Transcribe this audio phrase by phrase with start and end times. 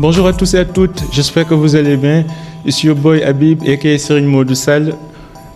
[0.00, 2.24] Bonjour à tous et à toutes, j'espère que vous allez bien.
[2.66, 4.94] Suis your boy Habib et Serine Modoussal.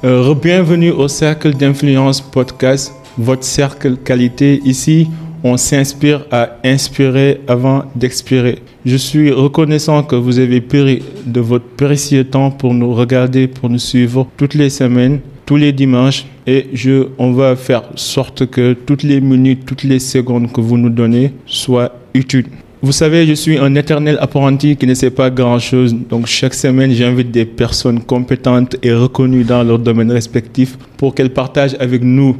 [0.04, 4.60] Euh, bienvenue au Cercle d'Influence Podcast, votre cercle qualité.
[4.66, 5.08] Ici,
[5.42, 8.58] on s'inspire à inspirer avant d'expirer.
[8.84, 13.70] Je suis reconnaissant que vous avez pris de votre précieux temps pour nous regarder, pour
[13.70, 16.26] nous suivre toutes les semaines, tous les dimanches.
[16.46, 20.76] Et je, on va faire sorte que toutes les minutes, toutes les secondes que vous
[20.76, 22.48] nous donnez soient utiles.
[22.84, 25.96] Vous savez, je suis un éternel apprenti qui ne sait pas grand-chose.
[26.10, 31.32] Donc chaque semaine, j'invite des personnes compétentes et reconnues dans leur domaine respectif pour qu'elles
[31.32, 32.36] partagent avec nous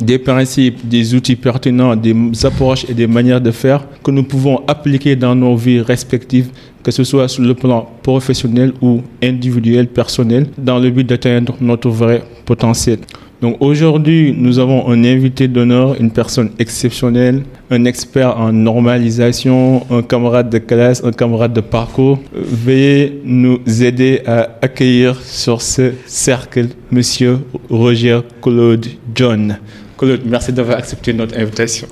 [0.00, 4.62] des principes, des outils pertinents, des approches et des manières de faire que nous pouvons
[4.68, 6.50] appliquer dans nos vies respectives,
[6.84, 11.88] que ce soit sur le plan professionnel ou individuel, personnel, dans le but d'atteindre notre
[11.88, 13.00] vrai potentiel.
[13.42, 20.02] Donc aujourd'hui, nous avons un invité d'honneur, une personne exceptionnelle, un expert en normalisation, un
[20.02, 22.18] camarade de classe, un camarade de parcours.
[22.32, 29.58] Veuillez nous aider à accueillir sur ce cercle Monsieur Roger Claude John.
[29.98, 31.88] Claude, merci d'avoir accepté notre invitation.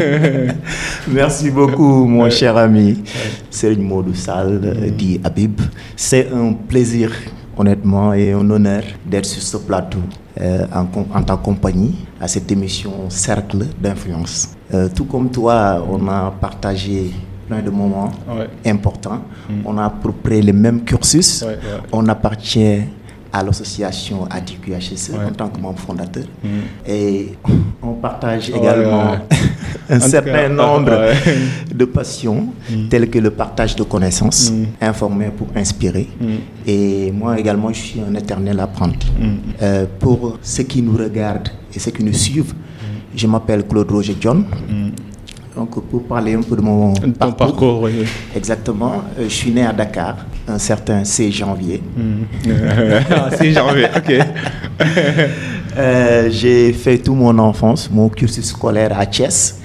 [1.08, 2.98] merci beaucoup, mon cher ami.
[3.48, 5.60] C'est une mot de salle, dit Habib.
[5.96, 7.10] C'est un plaisir
[7.60, 9.98] honnêtement et un honneur d'être sur ce plateau
[10.40, 10.66] euh,
[11.14, 14.48] en, ta compagnie à cette émission Cercle d'influence.
[14.72, 17.10] Euh, tout comme toi, on a partagé
[17.46, 18.10] plein de moments
[18.64, 19.20] importants.
[19.48, 19.52] Mm.
[19.66, 21.44] On a approprié les mêmes cursus.
[21.92, 22.80] On appartient
[23.32, 26.24] à l'association ADQHSE en tant que membre fondateur.
[26.42, 26.48] Mm.
[26.86, 27.32] Et
[27.82, 29.16] on partage également
[29.88, 31.12] un certain nombre
[31.72, 32.88] de passions, mm.
[32.88, 34.64] telles que le partage de connaissances, mm.
[34.84, 36.08] informer pour inspirer.
[36.66, 39.08] Et moi également, je suis un éternel apprenti.
[39.62, 42.54] Euh, pour ceux qui nous regardent et ceux qui nous suivent,
[43.14, 44.44] je m'appelle Claude Roger John.
[45.60, 46.94] Donc, pour parler un peu de mon
[47.36, 47.86] parcours,
[48.34, 50.16] exactement, euh, je suis né à Dakar
[50.48, 51.82] un certain 6 janvier.
[52.42, 52.50] 6
[53.10, 54.12] ah, janvier, ok.
[55.78, 59.59] Euh, j'ai fait toute mon enfance, mon cursus scolaire à Thiès.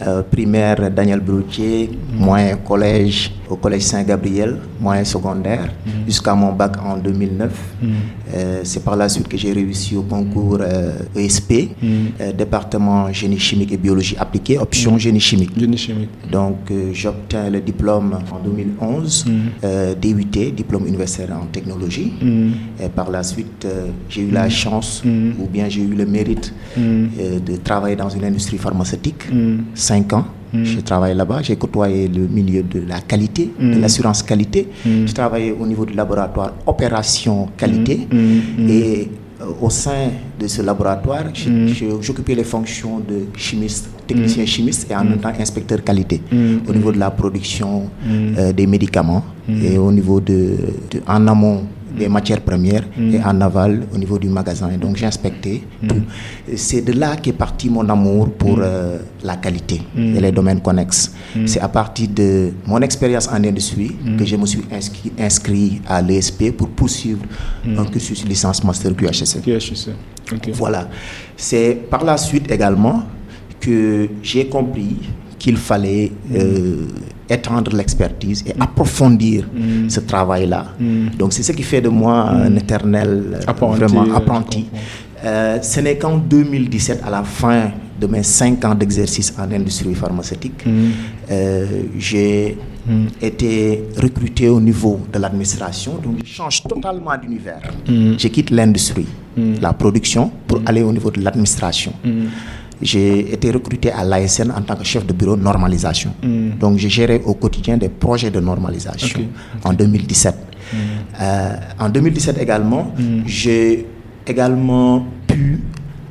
[0.00, 2.24] Euh, primaire Daniel Broutier, mm.
[2.24, 5.90] moyen collège au collège Saint-Gabriel, moyen secondaire, mm.
[6.06, 7.50] jusqu'à mon bac en 2009.
[7.82, 7.88] Mm.
[8.34, 10.60] Euh, c'est par la suite que j'ai réussi au concours
[11.14, 11.52] ESP,
[11.82, 15.56] e département génie chimique et biologie appliquée, option génie chimique.
[16.30, 19.26] Donc j'obtiens le diplôme en 2011,
[20.00, 22.12] DUT, diplôme universitaire en technologie.
[22.82, 23.66] Et par la suite,
[24.08, 28.58] j'ai eu la chance, ou bien j'ai eu le mérite de travailler dans une industrie
[28.58, 29.24] pharmaceutique.
[29.74, 30.24] 5 ans.
[30.52, 30.64] Mm.
[30.64, 33.80] J'ai travaillé là-bas, j'ai côtoyé le milieu de la qualité, de mm.
[33.80, 34.68] l'assurance qualité.
[34.84, 35.06] Mm.
[35.06, 38.06] J'ai travaillé au niveau du laboratoire opération qualité.
[38.68, 39.08] Et
[39.40, 41.24] euh, au sein de ce laboratoire,
[42.00, 46.20] j'occupais les fonctions de chimiste, technicien chimiste et en même temps inspecteur qualité
[46.68, 50.56] au niveau de la production euh, des médicaments et au niveau de
[51.06, 51.62] en amont
[51.96, 53.22] des matières premières et mm.
[53.24, 54.68] en aval au niveau du magasin.
[54.80, 55.86] Donc j'ai inspecté mm.
[55.88, 56.02] tout.
[56.56, 58.62] C'est de là qu'est parti mon amour pour mm.
[58.62, 61.12] euh, la qualité et les domaines connexes.
[61.46, 66.00] C'est à partir de mon expérience en industrie que je me suis inscrit, inscrit à
[66.02, 67.22] l'ESP pour poursuivre
[67.66, 69.38] un cursus licence master QHSC.
[70.54, 70.88] Voilà.
[71.36, 73.02] C'est par la suite également
[73.60, 74.96] que j'ai compris
[75.38, 76.86] qu'il fallait euh,
[77.32, 79.88] étendre l'expertise et approfondir mm.
[79.88, 80.66] ce travail-là.
[80.78, 81.08] Mm.
[81.18, 82.58] Donc c'est ce qui fait de moi un mm.
[82.58, 84.66] éternel euh, apprenti, vraiment euh, apprenti.
[85.24, 87.70] ce n'est qu'en 2017, à la fin
[88.00, 90.64] de mes cinq ans d'exercice en industrie pharmaceutique,
[91.98, 92.58] j'ai
[93.20, 95.92] été recruté au niveau de l'administration.
[96.02, 97.62] Donc je change totalement d'univers.
[97.86, 99.06] Je quitte l'industrie,
[99.60, 101.92] la production, pour aller au niveau de l'administration
[102.82, 106.12] j'ai été recruté à l'ASN en tant que chef de bureau normalisation.
[106.22, 106.58] Mm.
[106.58, 109.20] Donc, j'ai géré au quotidien des projets de normalisation
[109.64, 110.34] en 2017.
[110.34, 110.76] Mm.
[111.20, 113.22] Euh, en 2017 également, mm.
[113.26, 113.86] j'ai
[114.26, 115.60] également pu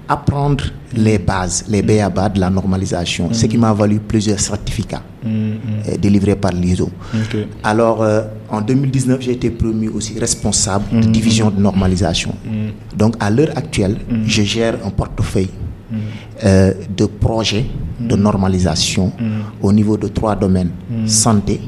[0.07, 5.55] apprendre les bases, les BABA de la normalisation, ce qui m'a valu plusieurs certificats euh,
[6.01, 6.89] délivrés par l'ISO.
[7.63, 12.35] Alors, euh, en 2019, j'ai été promu aussi responsable de division de normalisation.
[12.97, 15.49] Donc, à l'heure actuelle, je gère un portefeuille
[16.43, 17.65] euh, de projets
[17.99, 19.11] de normalisation
[19.61, 20.71] au niveau de trois domaines.
[21.05, 21.59] Santé,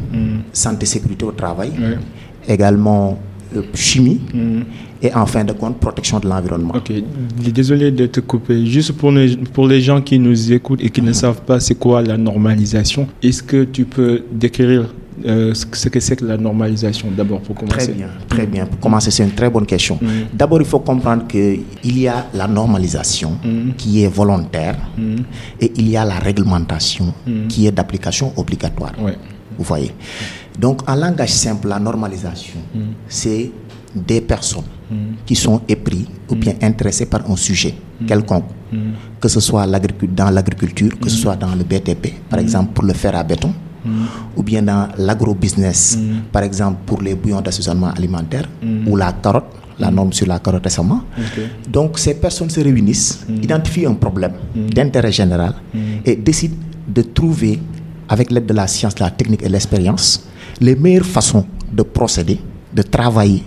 [0.51, 1.71] santé sécurité au travail,
[2.47, 3.19] également
[3.55, 4.19] euh, chimie.
[5.01, 6.75] Et en fin de compte protection de l'environnement.
[6.75, 6.91] Ok,
[7.53, 8.65] désolé de te couper.
[8.65, 11.75] Juste pour les, pour les gens qui nous écoutent et qui ne savent pas c'est
[11.75, 14.93] quoi la normalisation, est-ce que tu peux décrire
[15.25, 17.77] euh, ce que c'est que la normalisation d'abord pour commencer.
[17.77, 18.65] Très bien, très bien.
[18.65, 19.98] Pour commencer, c'est une très bonne question.
[20.01, 20.07] Mm.
[20.33, 23.71] D'abord, il faut comprendre qu'il y a la normalisation mm.
[23.77, 25.15] qui est volontaire mm.
[25.62, 27.13] et il y a la réglementation
[27.50, 28.94] qui est d'application obligatoire.
[29.57, 29.92] Vous voyez.
[30.60, 32.60] Donc, en langage simple, la normalisation,
[33.07, 33.51] c'est
[33.95, 34.63] des personnes
[35.25, 37.74] qui sont épris ou bien intéressées par un sujet
[38.07, 38.45] quelconque,
[39.19, 42.94] que ce soit dans l'agriculture, que ce soit dans le BTP, par exemple pour le
[42.94, 43.54] fer à béton,
[44.35, 45.97] ou bien dans l'agrobusiness,
[46.31, 48.47] par exemple pour les bouillons d'assaisonnement alimentaire,
[48.88, 49.45] ou la carotte,
[49.80, 51.01] la norme sur la carotte récemment.
[51.68, 55.53] Donc ces personnes se réunissent, identifient un problème d'intérêt général
[56.06, 56.56] et décident
[56.88, 57.59] de trouver,
[58.09, 60.27] avec l'aide de la science, la technique et l'expérience,
[60.59, 62.39] les meilleures façons de procéder,
[62.74, 63.44] de travailler,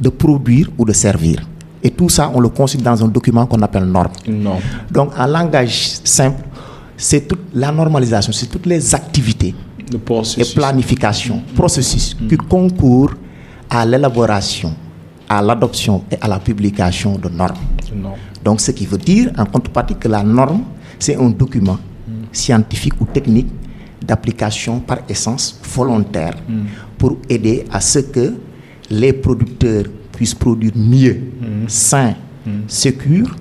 [0.00, 1.40] de produire ou de servir.
[1.82, 4.12] Et tout ça, on le consigne dans un document qu'on appelle norme.
[4.90, 6.42] Donc, en langage simple,
[6.96, 9.54] c'est toute la normalisation, c'est toutes les activités
[10.38, 13.14] et planification, processus qui concourent
[13.68, 14.74] à l'élaboration,
[15.28, 17.56] à l'adoption et à la publication de normes.
[18.44, 20.62] Donc, ce qui veut dire, en contrepartie, que la norme,
[20.98, 21.78] c'est un document
[22.30, 23.48] scientifique ou technique
[24.04, 26.34] d'application par essence volontaire
[26.98, 28.34] pour aider à ce que
[28.90, 31.20] les producteurs puissent produire mieux,
[31.68, 32.14] sain,
[32.66, 33.34] sécure,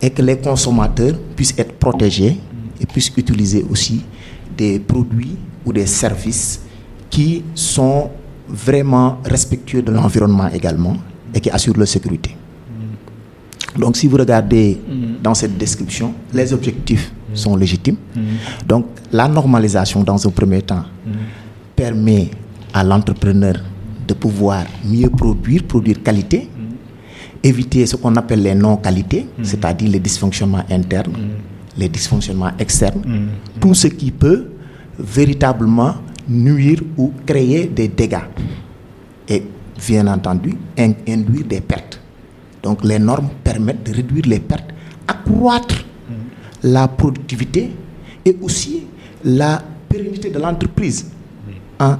[0.00, 2.36] et que les consommateurs puissent être protégés
[2.80, 4.02] et puissent utiliser aussi
[4.56, 6.60] des produits ou des services
[7.10, 8.10] qui sont
[8.48, 10.96] vraiment respectueux de l'environnement également
[11.34, 12.36] et qui assurent leur sécurité.
[13.78, 14.78] Donc si vous regardez
[15.22, 17.96] dans cette description, les objectifs sont légitimes.
[18.66, 20.84] Donc la normalisation dans un premier temps
[21.74, 22.30] permet
[22.74, 23.54] à l'entrepreneur
[24.06, 26.48] de pouvoir mieux produire, produire qualité,
[27.42, 31.16] éviter ce qu'on appelle les non-qualités, c'est-à-dire les dysfonctionnements internes,
[31.76, 33.02] les dysfonctionnements externes,
[33.58, 34.48] tout ce qui peut
[34.98, 35.94] véritablement
[36.28, 38.28] nuire ou créer des dégâts.
[39.28, 39.42] Et
[39.86, 42.00] bien entendu, induire des pertes.
[42.62, 44.70] Donc les normes permettent de réduire les pertes,
[45.06, 45.84] accroître
[46.62, 47.70] la productivité
[48.24, 48.84] et aussi
[49.24, 51.10] la pérennité de l'entreprise
[51.80, 51.96] en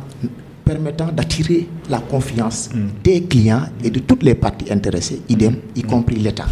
[0.65, 2.71] permettant d'attirer la confiance
[3.03, 6.47] des clients et de toutes les parties intéressées, idem, y compris l'État.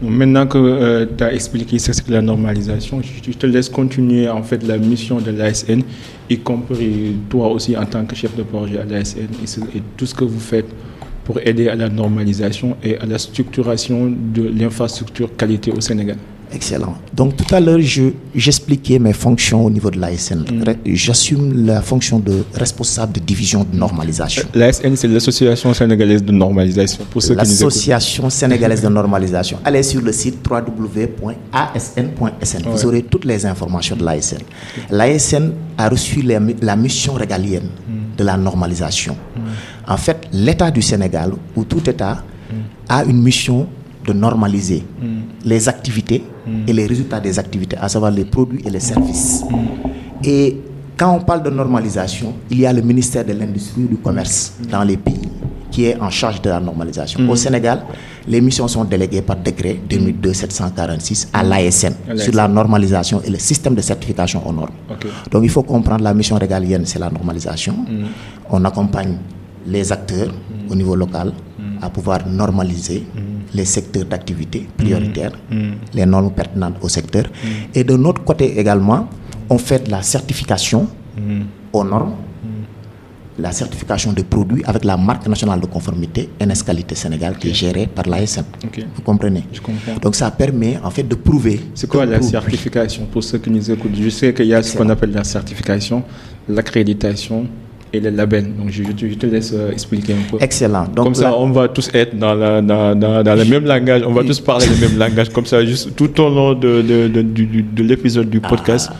[0.00, 4.62] Maintenant que tu as expliqué ce que la normalisation, je te laisse continuer en fait
[4.64, 5.80] la mission de l'ASN,
[6.30, 10.14] y compris toi aussi en tant que chef de projet à l'ASN et, tout ce
[10.14, 10.68] que vous faites
[11.24, 16.16] pour aider à la normalisation et à la structuration de l'infrastructure qualité au Sénégal.
[16.52, 16.94] Excellent.
[17.14, 17.78] Donc tout à l'heure,
[18.34, 20.44] j'expliquais mes fonctions au niveau de l'ASN.
[20.86, 24.44] J'assume la fonction de responsable de division de normalisation.
[24.54, 27.04] L'ASN, c'est l'Association sénégalaise de normalisation.
[27.34, 29.58] L'Association sénégalaise de normalisation.
[29.64, 31.32] Allez sur le site www.asn.sn.
[32.66, 34.38] Vous aurez toutes les informations de l'ASN.
[34.90, 37.68] L'ASN a reçu la mission régalienne
[38.16, 39.16] de la normalisation.
[39.86, 42.22] En fait, l'État du Sénégal, ou tout État,
[42.88, 43.66] a une mission
[44.08, 44.82] de normaliser
[45.44, 46.22] les activités
[46.66, 49.44] et les résultats des activités, à savoir les produits et les services.
[50.24, 50.56] Et
[50.96, 54.54] quand on parle de normalisation, il y a le ministère de l'Industrie et du Commerce
[54.70, 55.28] dans les pays
[55.70, 57.28] qui est en charge de la normalisation.
[57.28, 57.82] Au Sénégal,
[58.26, 63.74] les missions sont déléguées par décret 2002-746 à l'ASN sur la normalisation et le système
[63.74, 64.70] de certification aux normes.
[65.30, 67.74] Donc il faut comprendre la mission régalienne, c'est la normalisation.
[68.50, 69.16] On accompagne
[69.66, 70.32] les acteurs
[70.70, 71.32] au niveau local
[71.82, 73.04] à pouvoir normaliser
[73.54, 75.32] les secteurs d'activité prioritaires,
[75.94, 77.24] les normes pertinentes au secteur.
[77.74, 79.08] Et de notre côté également,
[79.50, 80.88] on fait de la certification
[81.72, 82.14] aux normes,
[83.38, 87.54] la certification des produits avec la marque nationale de conformité NS Qualité Sénégal qui est
[87.54, 88.42] gérée par l'ASN.
[88.96, 89.44] Vous comprenez?
[89.52, 89.94] Je comprends.
[90.02, 91.60] Donc ça permet en fait de prouver.
[91.74, 93.94] C'est quoi la certification pour ceux qui nous écoutent?
[93.96, 96.02] Je sais qu'il y a ce qu'on appelle la certification,
[96.48, 97.46] l'accréditation
[97.92, 98.54] et le label.
[98.54, 100.36] Donc, je, te laisse expliquer un peu.
[100.42, 100.84] Excellent.
[100.94, 104.02] Donc, comme ça, on va tous être dans, la, dans, dans, dans le même langage,
[104.06, 105.30] on va tous parler le même langage.
[105.30, 108.90] Comme ça, juste tout au long de, de, de, de l'épisode du podcast,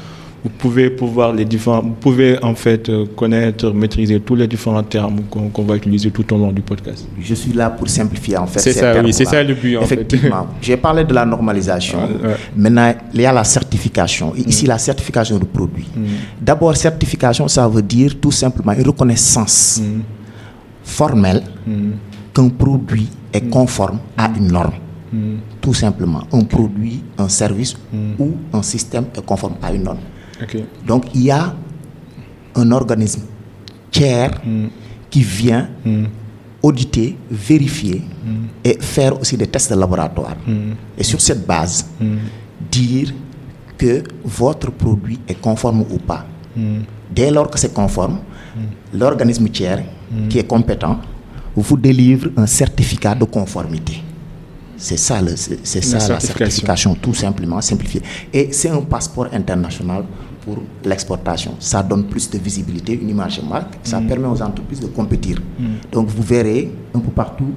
[0.45, 5.23] vous pouvez pouvoir les différents, vous pouvez en fait connaître, maîtriser tous les différents termes
[5.31, 7.09] qu'on va utiliser tout au long du podcast.
[7.21, 8.61] Je suis là pour simplifier en fait.
[8.61, 10.47] C'est ça, oui, c'est ça le but en Effectivement.
[10.63, 11.99] J'ai parlé de la normalisation.
[11.99, 12.37] Ouais.
[12.57, 14.33] Maintenant, il y a la certification.
[14.37, 15.89] Ici, la certification du produit.
[16.41, 19.83] D'abord, certification, ça veut dire tout simplement une reconnaissance
[20.85, 21.43] formelle
[22.33, 24.73] qu'un produit est conforme à une norme.
[25.61, 27.77] Tout simplement, un produit, un service
[28.19, 29.99] ou un système est conforme à une norme.
[30.43, 30.65] Okay.
[30.87, 31.55] Donc il y a
[32.55, 33.23] un organisme
[33.91, 34.41] tiers
[35.11, 35.69] qui vient
[36.63, 38.03] auditer, vérifier
[38.65, 40.37] et faire aussi des tests de laboratoire.
[40.97, 41.87] Et sur cette base,
[42.71, 43.13] dire
[43.77, 46.27] que votre produit est conforme ou pas.
[47.11, 48.19] Dès lors que c'est conforme,
[48.93, 49.83] l'organisme tiers
[50.29, 50.99] qui est compétent
[51.57, 54.03] vous délivre un certificat de conformité.
[54.77, 55.21] C'est ça,
[55.65, 58.01] c'est ça la certification, tout simplement simplifié.
[58.33, 60.05] Et c'est un passeport international
[60.49, 61.53] pour l'exportation.
[61.59, 65.37] Ça donne plus de visibilité, une image marque, ça permet aux entreprises de compétir.
[65.93, 67.53] Donc vous verrez un peu partout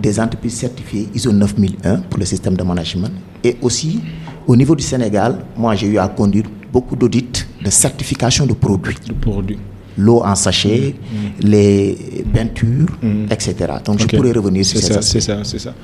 [0.00, 3.10] des entreprises certifiées ISO 9001 pour le système de management.
[3.42, 4.00] Et aussi,
[4.46, 8.96] au niveau du Sénégal, moi j'ai eu à conduire beaucoup d'audits de certification de produits.
[9.06, 9.58] De produits
[10.00, 10.94] l'eau en sachet,
[11.40, 11.98] les
[12.32, 12.92] peintures,
[13.34, 13.54] etc.
[13.84, 15.74] Donc je pourrais revenir sur ça, c'est ça, c'est ça.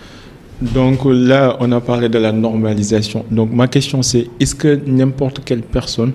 [0.62, 3.24] Donc là, on a parlé de la normalisation.
[3.30, 6.12] Donc ma question c'est, est-ce que n'importe quelle personne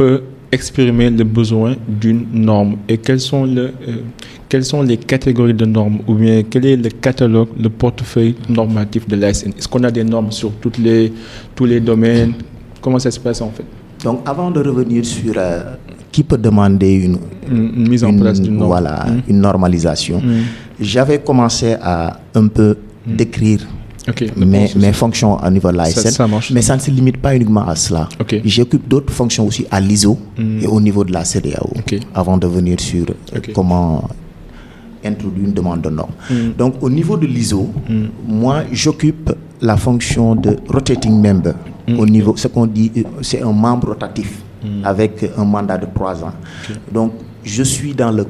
[0.00, 3.96] peut exprimer le besoin d'une norme et quelles sont, le, euh,
[4.48, 9.06] quelles sont les catégories de normes ou bien quel est le catalogue, le portefeuille normatif
[9.06, 11.12] de l'ASN Est-ce qu'on a des normes sur toutes les,
[11.54, 12.32] tous les domaines?
[12.80, 13.66] Comment ça se passe en fait?
[14.02, 15.74] Donc avant de revenir sur euh,
[16.10, 17.18] qui peut demander une,
[17.50, 18.68] une, une mise en une- place d'une norme.
[18.68, 19.20] voilà, Mm.
[19.32, 20.40] une normalisation, Mm.
[20.80, 22.76] j'avais commencé à un peu
[23.06, 23.60] décrire
[24.10, 25.78] Ok, le mes, fonctions au niveau de.
[25.84, 26.50] Ça- ça marche.
[26.52, 28.08] Mais ça ne se limite pas uniquement à cela.
[28.44, 30.18] J'occupe d'autres fonctions aussi à l'ISO
[30.60, 31.70] et au niveau de la CDAO
[32.14, 33.06] avant de venir sur
[33.54, 34.08] comment
[35.04, 36.12] introduire une demande de norme.
[36.30, 36.34] Mm.
[36.58, 37.70] Donc au niveau de l'ISO,
[38.26, 41.54] moi j'occupe la fonction de rotating member.
[41.88, 41.98] Mm.
[41.98, 44.42] Au niveau, ce qu'on dit, euh, c'est un membre rotatif
[44.84, 46.32] avec un mandat de trois ans.
[46.92, 47.12] Donc
[47.42, 48.26] je suis dans le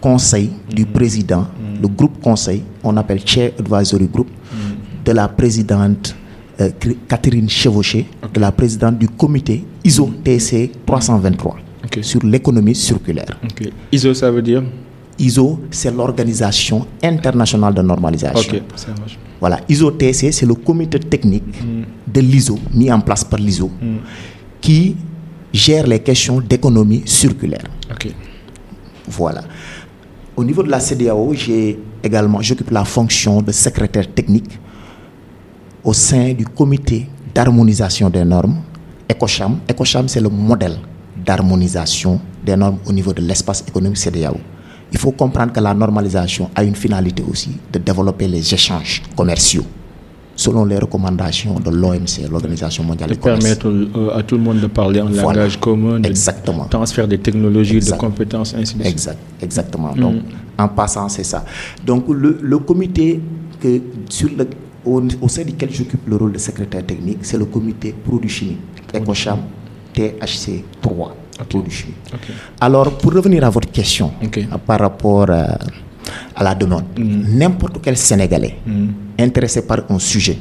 [0.00, 1.46] conseil du président,
[1.80, 4.28] le groupe conseil, on appelle Chair Advisory Group,
[5.04, 6.14] de la présidente
[6.60, 6.70] euh,
[7.08, 11.98] Catherine Chevauché, de la présidente du comité ISO TC 323 Ok.
[12.02, 13.38] sur l'économie circulaire.
[13.90, 14.62] ISO, ça veut dire?
[15.18, 18.60] ISO, c'est l'organisation internationale de normalisation.
[19.40, 21.44] Voilà, ISO TC, c'est le comité technique
[22.06, 23.70] de l'ISO, mis en place par l'ISO,
[24.60, 24.96] qui
[25.52, 27.64] gère les questions d'économie circulaire.
[29.08, 29.42] Voilà.
[30.36, 34.58] Au niveau de la CDAO, j'ai également, j'occupe la fonction de secrétaire technique
[35.84, 38.56] au sein du comité d'harmonisation des normes,
[39.10, 39.58] ECOCHAM.
[39.68, 40.76] ECOCHAM, c'est le modèle
[41.24, 44.36] d'harmonisation des normes au niveau de l'espace économique CDAO.
[44.92, 49.64] Il faut comprendre que la normalisation a une finalité aussi de développer les échanges commerciaux
[50.34, 53.40] selon les recommandations de l'OMC, l'Organisation mondiale de du commerce.
[53.44, 55.40] permettre euh, à tout le monde de parler un Voilà.
[55.40, 56.64] langage commun, de Exactement.
[56.64, 57.96] transfert des technologies, Exact.
[57.96, 58.86] de compétences, ainsi de suite.
[58.92, 59.94] Exact, exactement.
[59.94, 60.16] Donc,
[60.58, 61.44] en passant, c'est ça.
[61.86, 63.20] Donc, le, le comité
[63.60, 64.48] que, sur le,
[64.84, 68.60] au, au sein duquel j'occupe le rôle de secrétaire technique, c'est le comité produits chimiques,
[68.94, 69.38] EcoCham
[69.92, 71.16] THC 3,
[71.48, 71.96] produits chimiques.
[72.14, 72.30] Ok.
[72.60, 75.46] Alors, pour revenir à votre question euh, par rapport euh,
[76.34, 78.56] à la demande, n'importe quel Sénégalais
[79.18, 80.38] intéressé par un sujet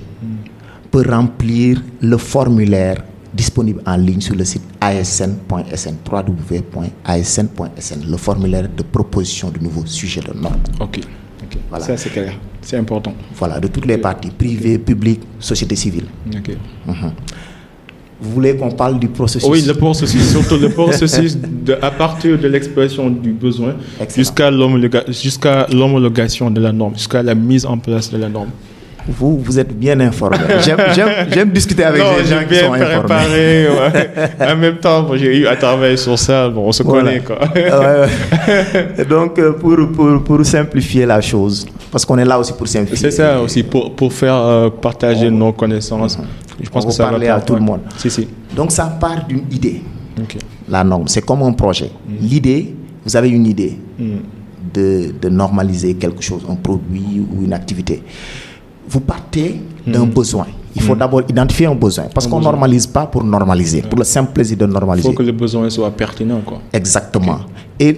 [0.89, 8.83] peut remplir le formulaire disponible en ligne sur le site asn.sn, www.asn.sn, le formulaire de
[8.83, 10.59] proposition de nouveaux sujets de normes.
[10.79, 10.99] Ok.
[11.43, 11.57] Ok.
[11.69, 11.85] Voilà.
[11.85, 12.33] Ça, c'est clair.
[12.61, 13.13] C'est important.
[13.35, 16.05] Voilà, de toutes les parties, privées, publiques, société civile.
[16.35, 16.51] Ok.
[18.23, 19.49] Vous voulez qu'on parle du processus?
[19.49, 23.73] Oui, le processus, surtout le processus de, à partir de l'expression du besoin
[24.07, 28.51] jusqu'à l'homologation de la norme, jusqu'à la mise en place de la norme.
[29.07, 30.37] Vous, vous êtes bien informé.
[30.61, 32.99] J'aime- discuter avec non, des gens qui bien sont informés.
[32.99, 33.67] préparé.
[33.69, 34.11] ouais.
[34.51, 36.49] en même temps, j'ai eu à travailler sur ça.
[36.49, 37.03] Bon, on se Voilà.
[37.19, 37.39] connaît, quoi.
[37.53, 39.05] Ouais.
[39.09, 43.09] Donc, euh, pour, pour, pour simplifier la chose, parce qu'on est là aussi pour simplifier.
[43.11, 46.17] C'est ça aussi, pour, pour faire euh, partager nos connaissances.
[46.61, 47.79] Je pense On que ça parler va à tout le monde.
[47.97, 48.27] Si, si.
[48.55, 49.81] Donc, ça part d'une idée.
[50.19, 50.37] Ok.
[50.69, 51.89] La norme, c'est comme un projet.
[52.21, 53.77] L'idée, vous avez une idée
[54.73, 58.03] de, de normaliser quelque chose, un produit ou une activité.
[58.91, 60.47] Vous partez d'un besoin.
[60.75, 62.05] Il faut d'abord identifier un besoin.
[62.13, 65.07] Parce qu'on ne normalise pas pour normaliser, pour le simple plaisir de Il normaliser.
[65.09, 66.59] faut que le besoin soit pertinent, quoi.
[66.73, 67.39] Exactement.
[67.79, 67.97] Et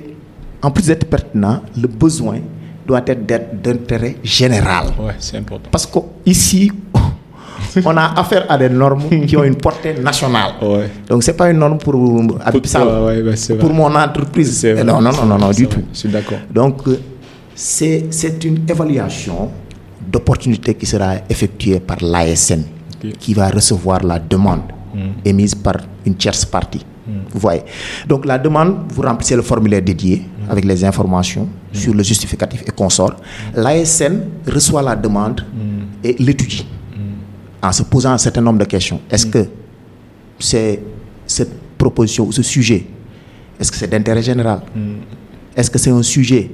[0.62, 2.38] en plus d'être pertinent, le besoin
[2.86, 3.26] doit être
[3.64, 4.88] d'intérêt général.
[5.00, 5.70] Ouais, c'est important.
[5.72, 6.72] Parce qu'ici,
[7.86, 10.52] on a affaire à des normes qui ont une portée nationale.
[10.62, 10.90] Ouais.
[11.10, 13.74] Donc, ce n'est pas une norme pour toi, ouais, pour vrai.
[13.74, 14.64] mon entreprise.
[14.86, 15.76] Non, non, non, non, non, du vrai.
[15.76, 15.84] tout.
[15.94, 16.40] Je suis d'accord.
[16.54, 17.00] Donc, euh,
[17.56, 19.50] c'est une évaluation
[20.12, 22.63] d'opportunité qui sera effectuée par l'ASN,
[23.19, 24.62] qui va recevoir la demande
[25.25, 26.86] émise par une tierce partie.
[27.05, 27.63] Vous voyez.
[28.07, 32.72] Donc, la demande, vous remplissez le formulaire dédié avec les informations sur le justificatif et
[32.72, 33.15] consort.
[33.55, 35.43] L'ASN reçoit la demande
[36.03, 36.65] et l'étudie.
[37.62, 39.00] En se posant un certain nombre de questions.
[39.10, 39.45] Est-ce que
[40.39, 40.81] c'est
[41.25, 42.86] cette proposition ou ce sujet,
[43.60, 44.62] est-ce que c'est d'intérêt général?
[45.55, 46.50] Est-ce que c'est un sujet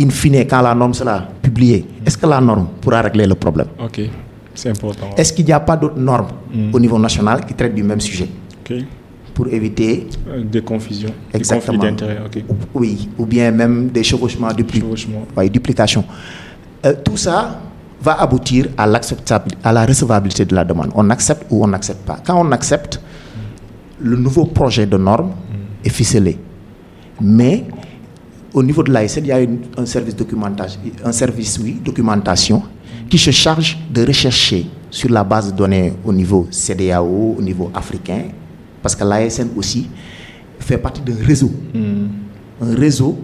[0.00, 3.68] in fine quand la norme sera publiée Est-ce que la norme pourra régler le problème?
[3.82, 4.00] Ok.
[4.54, 5.10] C'est important.
[5.16, 6.28] Est-ce qu'il n'y a pas d'autres normes
[6.72, 8.28] au niveau national qui traitent du même sujet?
[8.60, 8.74] Ok.
[9.34, 11.10] pour éviter, Euh, Des confusions.
[11.32, 11.72] Exactement.
[11.82, 12.20] Des conflits d'intérêts.
[12.24, 12.44] Ok.
[12.48, 15.26] ou- oui, ou bien même des chevauchements, dupli- Chevauchement.
[15.36, 16.04] ouais, duplication
[16.86, 17.58] Euh, Tout ça
[18.00, 18.84] va aboutir à,
[19.64, 20.90] à la recevabilité de la demande.
[20.94, 22.18] On accepte ou on n'accepte pas.
[22.24, 23.00] Quand on accepte,
[24.00, 25.30] le nouveau projet de norme
[25.84, 26.38] est ficelé.
[27.20, 27.64] Mais
[28.54, 32.62] au niveau de l'ASN, il y a une- un service documentation, un service oui, documentation
[33.10, 37.70] qui se charge de rechercher sur la base de données au niveau CDAO, au niveau
[37.74, 38.22] africain,
[38.80, 39.88] parce que l'ASN aussi
[40.60, 41.50] fait partie d'un réseau,
[42.62, 43.18] un réseau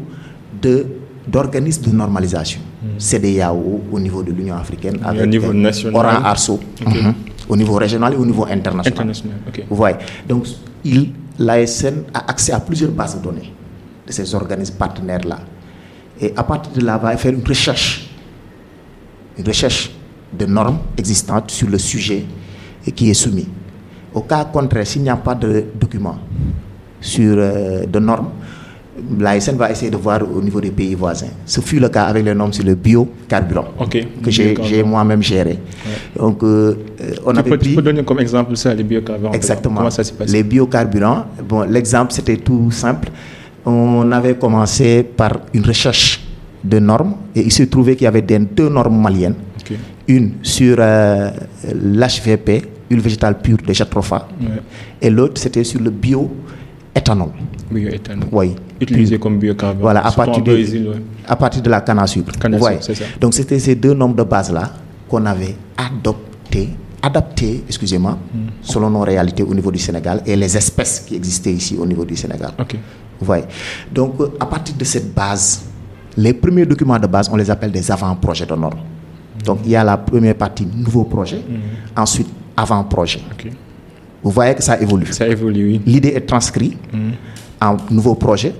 [0.60, 0.86] de
[1.30, 2.60] d'organismes de normalisation,
[2.98, 5.94] CDAO au niveau de l'Union africaine, avec niveau euh, national.
[5.94, 7.14] Oran Arso, mhm,
[7.48, 9.06] au niveau régional et au niveau international.
[9.68, 9.96] Vous voyez.
[10.28, 10.46] Donc,
[11.38, 13.52] l'ASN a accès à plusieurs bases de données
[14.10, 15.38] de ces organismes partenaires-là.
[16.20, 18.10] Et à partir de là, va faire une recherche,
[19.38, 19.90] une recherche
[20.38, 22.24] de normes existantes sur le sujet
[22.86, 23.48] et qui est soumis.
[24.12, 26.18] Au cas contraire, s'il n'y a pas de document
[27.00, 28.30] sur euh, de normes,
[29.18, 31.28] l'ASN va essayer de voir au niveau des pays voisins.
[31.46, 34.04] Ce fut le cas avec les normes sur le biocarburant Ok.
[34.22, 35.58] que j'ai moi-même géré.
[36.18, 37.74] Donc, euh, euh, on Tu avait peux, tu pris...
[37.76, 39.32] peux donner comme exemple ça, les biocarburants.
[39.32, 39.76] Exactement.
[39.76, 40.32] Comment ça s'est passé?
[40.32, 43.08] Les biocarburants, bon, l'exemple c'était tout simple.
[43.66, 46.20] On avait commencé par une recherche
[46.64, 49.34] de normes et il se trouvait qu'il y avait deux normes maliennes.
[50.08, 51.30] Une sur euh,
[51.72, 54.48] l'HVP, huile végétale pure de Jatropha, Ouais.
[55.00, 57.28] et l'autre c'était sur le bioéthanol.
[57.70, 58.26] Bioéthanol.
[58.32, 58.56] Oui.
[58.80, 59.80] Utilisé comme biocarburant.
[59.82, 60.96] Voilà, à partir, de, Brésil, ouais.
[61.28, 62.32] à partir de la canne à sucre.
[62.40, 63.04] Canne à sucre, ça.
[63.20, 64.72] Donc c'était ces deux nombres de base-là
[65.08, 66.70] qu'on avait adopté,
[67.02, 68.48] adapté, excusez-moi, Hmm.
[68.62, 72.04] selon nos réalités au niveau du Sénégal et les espèces qui existaient ici au niveau
[72.04, 72.50] du Sénégal.
[72.58, 72.76] Ok.
[73.20, 73.44] Vous voyez.
[73.92, 75.62] Donc à partir de cette base,
[76.16, 78.78] les premiers documents de base, on les appelle des avant-projets de normes.
[79.44, 81.42] Donc il y a la première partie nouveau projet,
[81.96, 83.20] ensuite avant-projet.
[84.22, 85.06] Vous voyez que ça évolue.
[85.12, 85.80] Ça évolue, oui.
[85.86, 86.76] L'idée est transcrite
[87.60, 88.54] en nouveau projet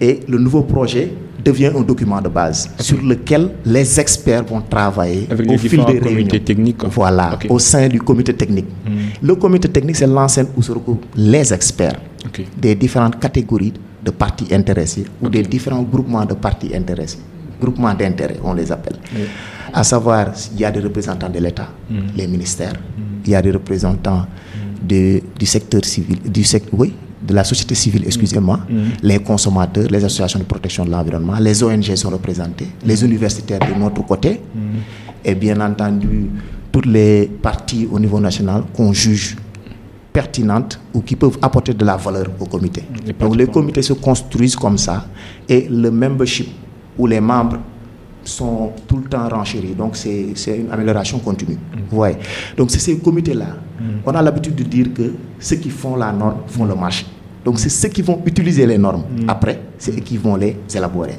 [0.00, 1.12] et le nouveau projet
[1.44, 5.98] devient un document de base sur lequel les experts vont travailler Avec au fil des
[5.98, 6.38] réunions.
[6.42, 6.88] techniques, quoi.
[6.90, 8.66] Voilà, au sein du comité technique.
[9.22, 12.00] Le comité technique, c'est l'enseigne où se regroupent les experts
[12.56, 17.18] des différentes catégories de parties intéressées ou des différents groupements de parties intéressées.
[17.60, 18.96] Groupements d'intérêt, on les appelle.
[19.72, 21.68] À savoir, il y a des représentants de l'État,
[22.16, 22.74] les ministères,
[23.24, 24.26] il y a des représentants
[24.86, 26.92] de- du secteur civil, du sec- oui,
[27.26, 28.60] de la société civile, excusez-moi,
[29.02, 33.78] les consommateurs, les associations de protection de l'environnement, les ONG sont représentés, les universitaires de
[33.80, 34.40] notre côté,
[35.24, 36.26] et bien entendu,
[36.70, 39.36] toutes les parties au niveau national qu'on juge
[40.14, 42.84] pertinentes ou qui peuvent apporter de la valeur au comité.
[43.18, 45.06] Donc les comités se construisent comme ça
[45.48, 46.48] et le membership
[46.96, 47.58] ou les membres
[48.22, 49.74] sont tout le temps renchéris.
[49.74, 51.58] Donc c'est une amélioration continue.
[51.90, 52.16] Vous voyez.
[52.56, 53.56] Donc c'est ces comités-là.
[54.06, 57.04] On a l'habitude de dire que ceux qui font la norme font le marché.
[57.44, 59.02] Donc c'est ceux qui vont utiliser les normes.
[59.26, 61.18] Après, c'est eux qui vont les élaborer.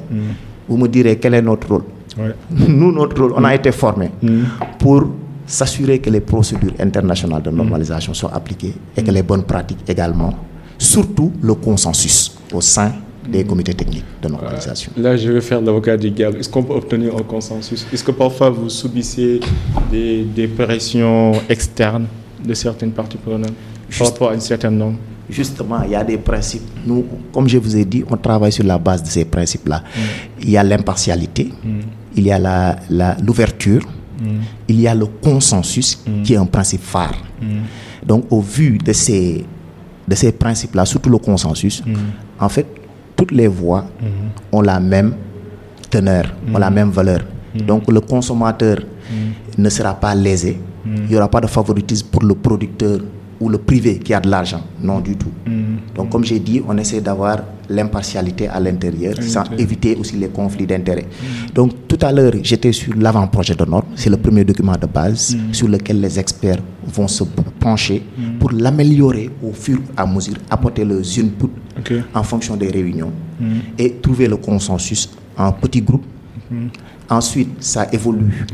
[0.66, 1.84] Vous me direz quel est notre rôle?
[2.18, 2.34] Ouais.
[2.50, 4.10] nous, notre rôle, on a été formés
[4.78, 5.04] pour
[5.46, 10.34] s'assurer que les procédures internationales de normalisation sont appliquées et que les bonnes pratiques également,
[10.78, 12.92] surtout le consensus au sein
[13.30, 14.92] des comités techniques de normalisation.
[14.96, 16.38] Là, je vais faire l'avocat du diable.
[16.38, 17.84] Est-ce qu'on peut obtenir un consensus?
[17.92, 19.40] Est-ce que parfois vous subissez
[19.90, 22.06] des, des pressions externes
[22.44, 23.52] de certaines parties prenantes
[23.98, 24.96] par rapport à une certaine norme?
[25.28, 26.62] Justement, il y a des principes.
[26.86, 29.82] Nous, comme je vous ai dit, on travaille sur la base de ces principes-là.
[30.40, 31.50] Il y a l'impartialité,
[32.14, 33.82] il y a la- la- l'ouverture,
[34.68, 37.14] il y a le consensus qui est un principe phare.
[38.04, 39.44] Donc, au vu de ces,
[40.08, 41.82] de ces principes-là, surtout le consensus,
[42.38, 42.66] en fait,
[43.14, 43.86] toutes les voix
[44.52, 45.14] ont la même
[45.90, 47.20] teneur, ont la même valeur.
[47.54, 48.78] Donc, le consommateur
[49.56, 50.58] ne sera pas lésé.
[50.84, 53.00] Il n'y aura pas de favoritisme pour le producteur
[53.40, 54.62] ou le privé qui a de l'argent.
[54.80, 55.32] Non du tout.
[55.94, 60.66] Donc, comme j'ai dit, on essaie d'avoir l'impartialité à l'intérieur sans éviter aussi les conflits
[60.66, 61.06] d'intérêts.
[61.54, 63.86] Donc, tout à l'heure, j'étais sur l'avant-projet de norme.
[63.96, 67.24] C'est le premier document de base sur lequel les experts vont se
[67.58, 68.02] pencher
[68.38, 71.50] pour l'améliorer au fur et à mesure, apporter leurs inputs
[72.14, 73.12] en fonction des réunions
[73.78, 76.04] et trouver le consensus en petits groupes.
[77.08, 78.46] Ensuite, ça évolue.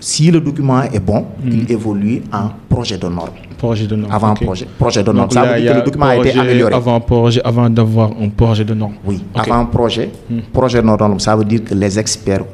[0.00, 3.30] Si le document est bon, il évolue en projet de norme.
[3.56, 4.12] Projet de norme.
[4.12, 5.28] Avant projet, projet de norme.
[5.28, 6.74] Donc Ça là, veut dire que le document a été amélioré.
[6.74, 8.94] Avant, projet, avant d'avoir un projet de norme.
[9.04, 10.10] Oui, avant projet,
[10.52, 12.44] projet de norme, ça veut dire que les experts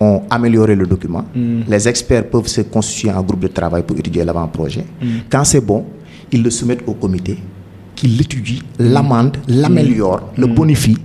[0.00, 1.24] ont amélioré le document.
[1.68, 4.84] Les experts peuvent se constituer en groupe de travail pour étudier l'avant-projet.
[5.30, 5.84] Quand c'est bon,
[6.30, 7.38] ils le soumettent au comité,
[7.94, 10.98] qui l'étudie, l'amende, l'améliore, le bonifie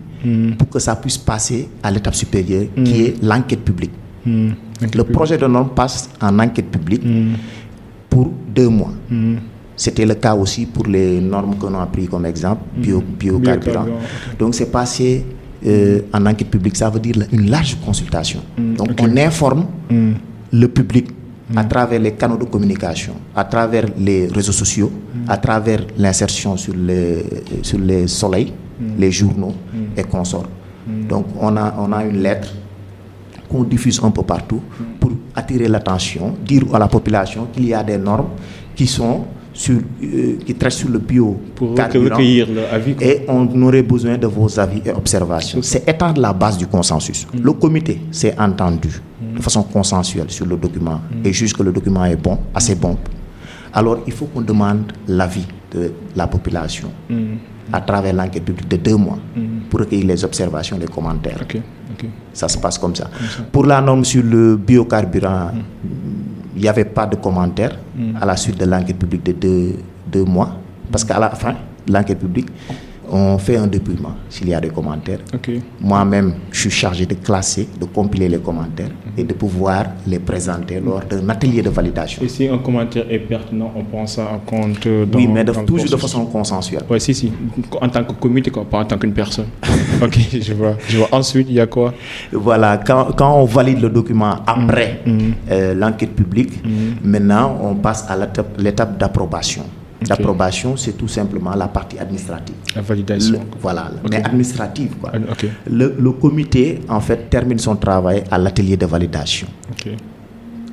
[0.58, 3.92] pour que ça puisse passer à l'étape supérieure qui est l'enquête publique.
[4.28, 4.50] Hmm.
[4.94, 7.04] Le projet de norme passe en enquête publique
[8.10, 8.92] pour deux mois.
[9.76, 13.84] C'était le cas aussi pour les normes que l'on a pris comme exemple, bio, biocarburant.
[13.84, 14.00] Biocarburant,
[14.40, 15.24] Donc c'est passé
[15.66, 18.42] euh, en enquête publique, ça veut dire une large consultation.
[18.58, 19.66] Donc on informe
[20.52, 21.10] le public
[21.56, 24.92] à travers les canaux de communication, à travers les réseaux sociaux,
[25.28, 27.24] à travers l'insertion sur les,
[27.62, 28.52] sur les soleils,
[28.98, 29.54] les journaux
[29.96, 30.50] et consorts.
[31.08, 32.50] Donc on a, on a une lettre
[33.50, 34.62] qu'on diffuse un peu partout
[35.00, 38.30] pour attirer l'attention, dire à la population qu'il y a des normes
[38.76, 42.96] qui sont sur, euh, qui traitent sur le bio Pour recueillir avis.
[43.02, 45.60] Et on aurait besoin de vos avis et observations.
[45.64, 47.26] C'est étendre la base du consensus.
[47.34, 48.90] Le comité s'est entendu
[49.36, 52.98] de façon consensuelle sur le document et juge que le document est bon, assez bon.
[53.74, 56.90] Alors il faut qu'on demande l'avis de la population
[57.72, 59.18] à travers l'enquête publique de deux mois
[59.70, 61.40] pour recueillir les observations, les commentaires.
[62.34, 63.10] Ça se passe comme ça.
[63.52, 65.52] Pour la norme sur le biocarburant,
[66.56, 67.78] il n'y avait pas de commentaires
[68.20, 69.76] à la suite de l'enquête publique de deux,
[70.12, 70.58] deux mois.
[70.92, 71.56] Parce qu'à la fin
[71.88, 72.48] l'enquête publique,
[73.12, 75.20] on fait un dépouillement s'il y a des commentaires.
[75.34, 75.52] Ok.
[75.82, 80.80] Moi-même, je suis chargé de classer, de compiler les commentaires et de pouvoir les présenter
[80.80, 82.22] lors d'un atelier de validation.
[82.24, 85.52] Et si un commentaire est pertinent, on prend ça en compte dans, oui, mais de-
[85.52, 86.84] dans le toujours de façon consensuelle.
[86.90, 87.32] Ouais, si, si.
[87.82, 89.48] En tant que comité, quoi, pas en tant qu'une personne.
[90.02, 90.76] ok, je vois.
[90.88, 91.08] Je vois.
[91.12, 91.94] Ensuite, il y a quoi?
[92.32, 95.02] Voilà, quand, quand on valide le document après
[95.52, 96.62] euh, l'enquête publique,
[97.04, 98.98] maintenant on passe à l'étape- l'étape
[100.10, 102.56] L'approbation, c'est tout simplement la partie administrative.
[102.76, 103.34] La validation.
[103.40, 104.96] Le- voilà, mais administrative.
[105.02, 105.12] Quoi.
[105.70, 109.48] Le, le comité, en fait, termine son travail à l'atelier de validation.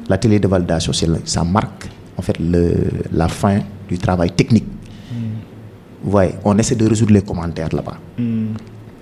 [0.08, 0.92] L'atelier de validation,
[1.24, 2.74] ça marque en fait le-
[3.12, 4.66] la fin du travail technique.
[6.02, 7.96] Vous voyez, on essaie de résoudre les commentaires là-bas.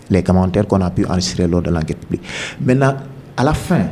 [0.09, 2.23] Les commentaires qu'on a pu enregistrer lors de l'enquête publique.
[2.61, 2.95] Maintenant,
[3.37, 3.87] à la fin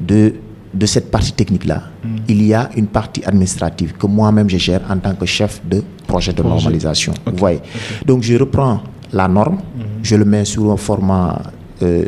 [0.00, 0.34] de,
[0.74, 1.82] de cette partie technique-là,
[2.28, 5.82] il y a une partie administrative que moi-même je gère en tant que chef de
[6.06, 6.54] projet de Projet.
[6.54, 7.12] normalisation.
[7.26, 7.60] Vous voyez.
[8.06, 8.80] Donc, je reprends
[9.12, 9.58] la norme,
[10.02, 11.40] je le mets sur un format
[11.82, 12.04] euh,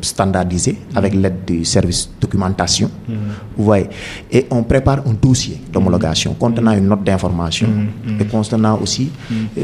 [0.00, 2.90] standardisé avec l'aide du service documentation.
[3.56, 3.86] Vous voyez.
[4.30, 7.68] Et on prépare un dossier d'homologation contenant une note d'information
[8.20, 9.10] et contenant aussi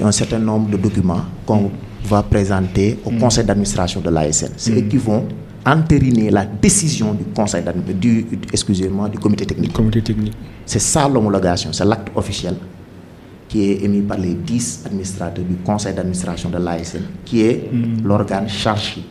[0.03, 1.71] un certain nombre de documents qu'on
[2.07, 4.49] va présenter au conseil d'administration de l'ASN.
[4.57, 5.25] C'est eux qui vont
[5.67, 7.63] entériner la décision du conseil
[8.01, 9.73] du, excusez-moi, du comité technique.
[9.73, 10.35] Comité technique.
[10.67, 12.55] C'est ça l'homologation, c'est l'acte officiel
[13.49, 17.71] qui est émis par les 10 administrateurs du conseil d'administration de l'ASN, qui est
[18.03, 19.03] l'organe chargé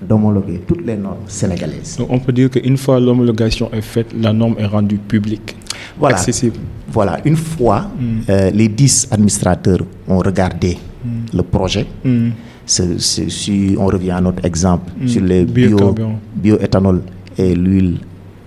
[0.00, 1.96] d'homologuer toutes les normes sénégalaises.
[1.98, 5.56] Donc, on peut dire qu'une fois l'homologation est faite, la norme est rendue publique,
[5.98, 6.16] Voilà.
[6.16, 6.56] accessible.
[6.88, 7.90] Voilà, une fois
[8.28, 10.78] euh, les 10 administrateurs ont regardé
[11.34, 11.86] le projet,
[12.66, 16.18] si on revient à notre exemple sur les bio, Biocarburant.
[16.34, 17.02] bioéthanol
[17.36, 17.98] et l'huile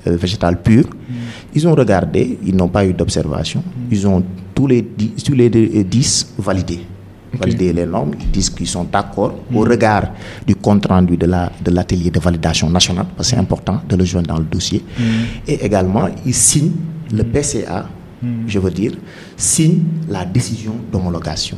[0.07, 0.85] euh, végétale pure,
[1.53, 4.23] ils ont regardé, ils n'ont pas eu d'observation, ils ont
[4.55, 6.79] tous les 10, tous les deux- euh, 10 validé.
[7.39, 10.07] Validé les normes, ils disent qu'ils sont d'accord au regard
[10.47, 13.95] du compte rendu de la de l'atelier de validation nationale, parce que c'est important de
[13.95, 14.81] le joindre dans le dossier.
[15.47, 16.71] Et également, ils signent
[17.13, 17.87] le PCA,
[18.47, 18.93] je veux dire,
[19.35, 21.57] signe la décision d'homologation.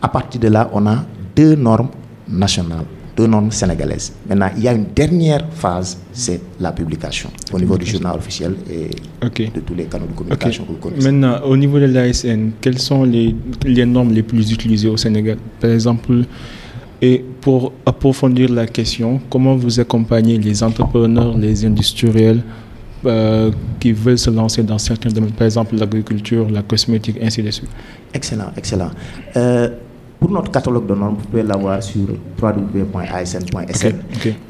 [0.00, 1.04] À partir de là, on a
[1.36, 1.88] deux normes
[2.28, 2.84] nationales,
[3.16, 4.12] deux normes sénégalaises.
[4.28, 8.54] Maintenant, il y a une dernière phase, c'est la publication au niveau du journal officiel
[8.70, 8.90] et
[9.20, 11.10] de tous les canaux de communication que vous connaissez.
[11.10, 15.36] Maintenant, au niveau de l'ASN, quelles sont les, les normes les plus utilisées au Sénégal?
[15.60, 16.24] Par exemple,
[17.00, 22.42] et pour approfondir la question, comment vous accompagnez les entrepreneurs, les industriels
[23.04, 27.50] euh, qui veulent se lancer dans certains domaines, par exemple l'agriculture, la cosmétique, ainsi de
[27.50, 27.70] suite?
[28.14, 28.90] Excellent, excellent.
[29.36, 29.70] Euh,
[30.22, 32.06] pour notre catalogue de normes, vous pouvez l'avoir sur
[32.40, 33.96] www.asn.sn.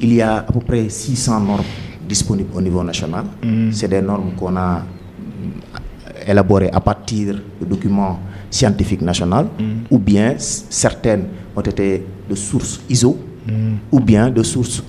[0.01, 1.65] Il y a à peu près 600 normes
[2.07, 3.25] disponibles au niveau national.
[3.73, 9.49] C'est des normes qu'on a mm, élaborées à partir de documents scientifiques nationaux
[9.91, 11.25] ou bien certaines
[11.57, 13.17] ont été de sources ISO
[13.91, 14.83] ou bien de sources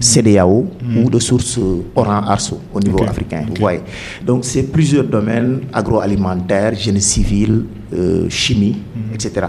[0.00, 0.66] CDAO
[1.04, 1.58] ou de sources
[1.94, 3.42] Oran Arso au niveau africain.
[3.42, 3.48] ok.
[3.50, 3.80] Vous voyez.
[4.24, 8.78] Donc c'est plusieurs domaines agroalimentaire, génie civil, euh, chimie,
[9.12, 9.46] etc.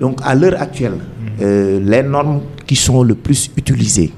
[0.00, 0.98] Donc à l'heure actuelle,
[1.40, 4.12] euh, les normes qui sont le plus utilisées,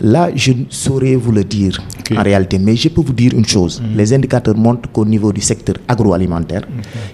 [0.00, 1.82] là je ne saurais vous le dire
[2.16, 3.82] en réalité, mais je peux vous dire une chose.
[3.94, 6.62] Les indicateurs montrent qu'au niveau du secteur agroalimentaire,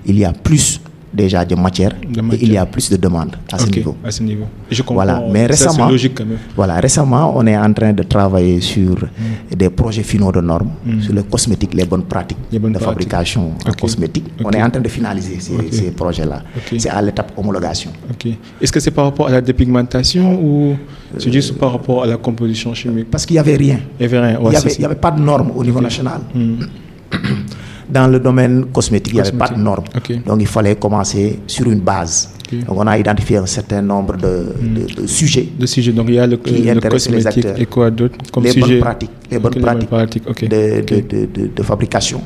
[0.07, 0.81] il y a plus
[1.13, 3.97] déjà de matière, De et il y a plus de demandes à ce niveau.
[4.05, 4.47] à ce niveau.
[4.71, 4.95] Je comprends.
[5.05, 6.39] Voilà, mais récemment, logique quand même.
[6.57, 8.97] voilà, récemment, on est en train de travailler sur
[9.55, 10.71] des projets finaux de normes,
[11.01, 13.11] sur les cosmétiques, les bonnes pratiques Les bonnes de pratiques.
[13.11, 13.81] fabrication en Ok.
[13.81, 14.25] cosmétique.
[14.45, 16.43] On est en train de finaliser ces, projets-là.
[16.79, 17.91] C'est à l'étape homologation.
[18.61, 20.77] Est-ce que c'est par rapport à la dépigmentation ou
[21.19, 23.11] c'est juste par rapport à la composition chimique?
[23.11, 23.81] Parce qu'il n'y avait rien.
[23.99, 24.39] Il y avait rien.
[24.41, 26.21] Il Ouais, n'y avait, il y avait pas de normes au niveau national.
[27.89, 30.11] Dans le domaine cosmétique, il n'y avait pas de Cosmétique.
[30.11, 30.25] normes.
[30.27, 32.31] Donc il fallait commencer sur une base.
[32.53, 35.49] Donc on a identifié un certain nombre de, de, de sujets.
[35.59, 35.93] De sujets.
[35.93, 37.61] Donc il y a le, qui le intéressent les cosmétique acteurs.
[37.63, 38.75] et quoi d'autre comme les sujet?
[38.75, 42.21] bonnes pratiques, les bonnes pratiques, de, fabrication.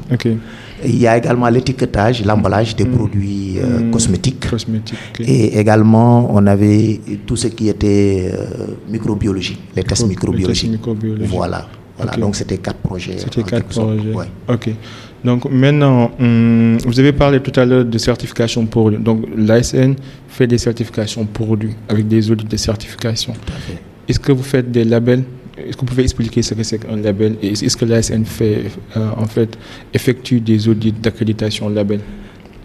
[0.84, 4.48] Il y a également l'étiquetage, l'emballage des produits euh, cosmétiques.
[4.50, 4.98] Cosmétique.
[5.18, 5.26] ok.
[5.26, 10.78] Et également, on avait tout ce qui était euh, microbiologie, les tests microbiologiques.
[11.28, 11.66] Voilà.
[11.96, 12.12] voilà.
[12.18, 13.16] Donc, c'était quatre projets.
[13.16, 14.12] C'était quatre projets.
[14.12, 14.26] Ouais.
[14.48, 14.70] Ok.
[15.26, 18.98] Donc maintenant, hum, vous avez parlé tout à l'heure de certification produit.
[19.08, 19.94] Donc l'ASN
[20.28, 23.32] fait des certifications produits avec des audits de certification.
[24.08, 25.24] Est-ce que vous faites des labels?
[25.58, 27.32] Est-ce que vous pouvez expliquer ce que c'est qu'un label?
[27.42, 28.64] Et est-ce que l'ASN fait,
[28.96, 29.58] euh, en fait,
[29.92, 32.00] effectue des audits d'accréditation label?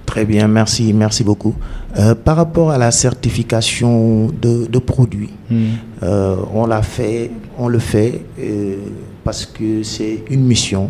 [0.06, 1.56] Très bien, merci, merci beaucoup.
[1.98, 5.72] Euh, par rapport à la certification de, de produits, Hmm.
[6.04, 8.76] euh, on l'a fait, on le fait euh,
[9.24, 10.90] parce que c'est une mission.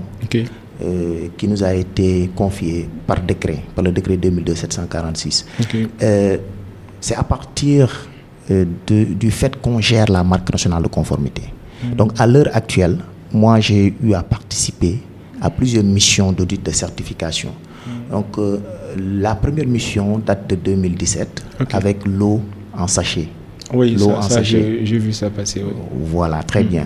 [0.83, 5.45] Euh, qui nous a été confiée par décret, par le décret 2002-746.
[5.61, 5.75] Ok.
[6.01, 6.37] Euh,
[6.99, 7.89] c'est à partir
[8.49, 11.43] euh, de- du fait qu'on gère la marque nationale de conformité.
[11.97, 12.97] Donc à l'heure actuelle,
[13.33, 14.99] moi j'ai eu à participer
[15.41, 17.49] à plusieurs missions d'audit de certification.
[18.11, 18.59] Donc euh,
[18.97, 21.73] la première mission date de 2017 Ok.
[21.73, 22.41] avec l'eau
[22.77, 23.27] en sachet.
[23.73, 24.81] Oui, L'eau en ça, sachet.
[24.83, 25.63] j'ai vu ça passer.
[25.65, 25.71] oui.
[26.11, 26.85] Voilà, très bien.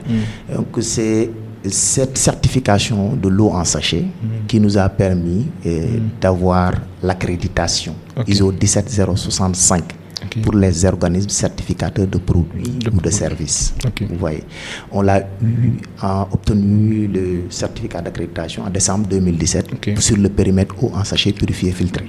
[0.56, 1.30] Donc c'est
[1.70, 4.06] cette certification de l'eau en sachet
[4.48, 6.74] qui nous a permis euh, d'avoir
[7.04, 7.96] l'accréditation.
[8.28, 9.84] ISO 17065
[10.24, 10.42] Ok.
[10.42, 13.76] pour les organismes certificateurs de produits De ou de services.
[14.10, 14.44] Vous voyez,
[14.92, 19.92] on l'a eu, a obtenu le certificat d'accréditation en décembre 2017 Ok.
[20.00, 22.06] sur le périmètre eau en sachet purifié et filtré.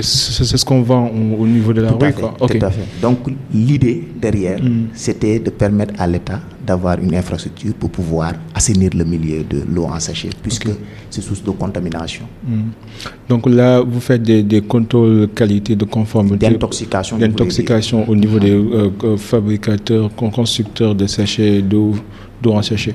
[0.00, 2.12] C'est ce qu'on vend au, au niveau de la Tout à rue.
[2.14, 2.86] fait, tout à fait.
[3.02, 3.18] Donc
[3.52, 4.86] l'idée derrière, Mm.
[4.94, 9.84] c'était de permettre à l'État d'avoir une infrastructure pour pouvoir assainir le milieu de l'eau
[9.86, 10.68] en sachet, puisque
[11.10, 12.70] c'est source de contamination, Hmm.
[13.28, 16.48] Donc là, vous faites des, des contrôles qualité de conformité.
[16.48, 17.18] d'intoxication.
[17.18, 21.94] D'intoxication au niveau des euh, euh, fabricateurs, con- constructeurs de sachets d'eau
[22.46, 22.94] en sachet.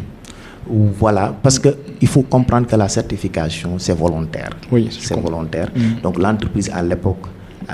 [0.69, 4.49] Voilà, parce qu'il faut comprendre que la certification, c'est volontaire.
[4.71, 5.69] Oui, c'est volontaire.
[5.73, 6.01] Mm.
[6.03, 7.25] Donc l'entreprise, à l'époque,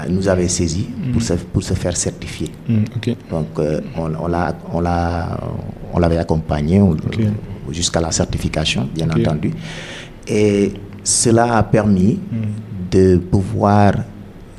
[0.10, 2.50] nous avait saisi pour, se, pour se faire certifier.
[2.68, 3.16] Hmm, ok.
[3.30, 5.40] Donc, euh, on, on l'a, on l'a,
[5.94, 6.82] on l'avait accompagné
[7.72, 9.52] jusqu'à la certification, bien entendu.
[10.28, 12.46] Et cela a permis Hmm.
[12.92, 13.94] de pouvoir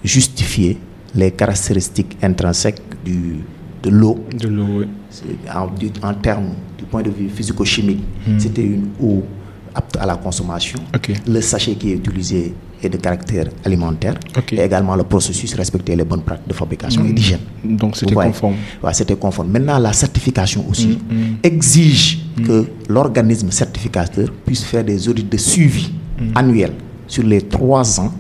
[0.03, 0.79] justifier
[1.15, 3.37] les caractéristiques intrinsèques du,
[3.83, 4.87] de l'eau De l'eau, oui.
[6.03, 8.03] En, termes du point de vue physico-chimique.
[8.27, 8.39] Hmm.
[8.39, 9.23] C'était une eau
[9.75, 10.79] apte à la consommation.
[10.95, 11.13] Ok.
[11.27, 12.55] Le sachet qui est utilisé
[12.87, 14.15] est de caractère alimentaire.
[14.53, 17.41] Et également le processus respectait les bonnes pratiques de fabrication et d'hygiène.
[17.65, 18.55] Donc c'était conforme.
[18.83, 19.51] Ouais, c'était conforme.
[19.51, 21.37] Maintenant, la certification aussi Mm, mm.
[21.43, 26.31] exige que l'organisme certificateur puisse faire des audits de suivi Mm.
[26.37, 26.73] annuels
[27.07, 28.13] sur les trois ans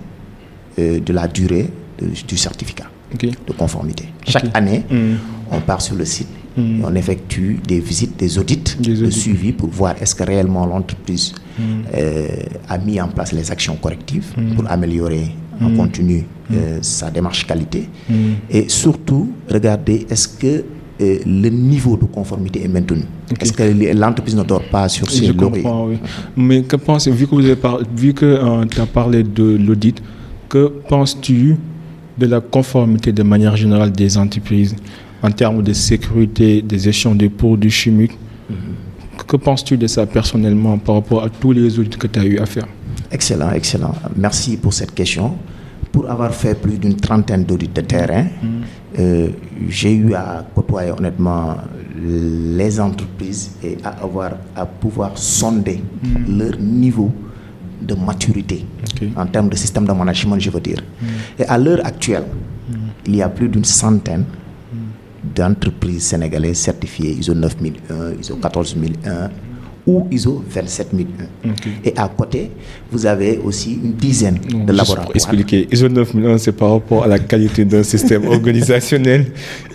[0.78, 2.86] euh, de la durée de- du certificat
[3.20, 4.06] de conformité.
[4.26, 5.14] Chaque année, Mm.
[5.52, 6.60] on part sur le site Mm.
[6.80, 10.66] et on effectue des visites, des audits, Des de suivi pour voir est-ce que réellement
[10.66, 12.26] l'entreprise euh,
[12.68, 15.26] a mis en place les actions correctives pour améliorer
[15.62, 17.88] en continu euh, sa démarche qualité.
[18.10, 18.14] Mm.
[18.50, 20.64] et surtout regarder est-ce que
[21.00, 23.02] euh, le niveau de conformité est maintenu?
[23.40, 23.62] Est-ce que
[23.98, 25.62] l'entreprise ne dort pas sur ses Je lauriers?
[25.62, 25.96] comprends, oui.
[26.36, 30.00] Mais que penses vu que vous avez par- vu que tu as parlé de l'audit,
[30.48, 31.56] que penses-tu
[32.18, 34.76] de la conformité de manière générale des entreprises
[35.22, 38.16] en termes de sécurité des échanges de produits chimiques?
[39.26, 42.38] Que penses-tu de ça personnellement par rapport à tous les audits que tu as eu
[42.38, 42.66] à faire?
[43.10, 43.94] Excellent, excellent.
[44.16, 45.36] Merci pour cette question.
[45.92, 48.26] Pour avoir fait plus d'une trentaine d'audits de terrain,
[48.98, 49.28] euh,
[49.68, 51.56] j'ai eu à côtoyer honnêtement
[51.96, 55.80] les entreprises et à avoir à pouvoir sonder
[56.28, 57.12] leur niveau
[57.80, 58.66] de maturité
[59.16, 60.82] en termes de système de management, je veux dire.
[61.38, 62.24] Et à l'heure actuelle,
[63.06, 64.24] il y a plus d'une centaine
[65.34, 69.30] d'entreprises sénégalaises certifiées ISO 9001, ISO 14001
[69.86, 71.50] ou ISO 27001.
[71.50, 71.68] Ok.
[71.84, 72.50] Et à côté,
[72.90, 75.10] vous avez aussi une dizaine de Juste pour laboratoires.
[75.14, 79.26] expliquer, ISO 9001, c'est par rapport à la qualité d'un système organisationnel.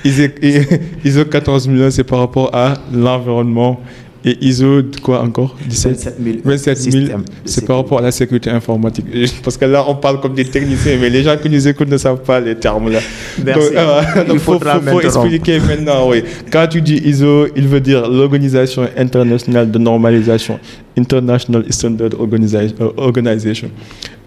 [0.04, 0.24] ISO,
[1.06, 3.80] ISO 14001, c'est par rapport à l'environnement.
[4.26, 8.12] Et ISO, quoi encore 17 27000, 27 000, système de c'est par rapport à la
[8.12, 9.06] sécurité informatique.
[9.44, 11.98] Parce que là, on parle comme des techniciens, mais les gens qui nous écoutent ne
[11.98, 13.00] savent pas les termes là.
[13.44, 13.70] Merci.
[13.70, 16.24] Donc, euh, Il donc, faut, faut- expliquer maintenant, oui.
[16.52, 20.60] Quand tu dis ISO, il veut dire l'Organisation internationale de normalisation,
[20.98, 23.72] International Standard euh, Organization.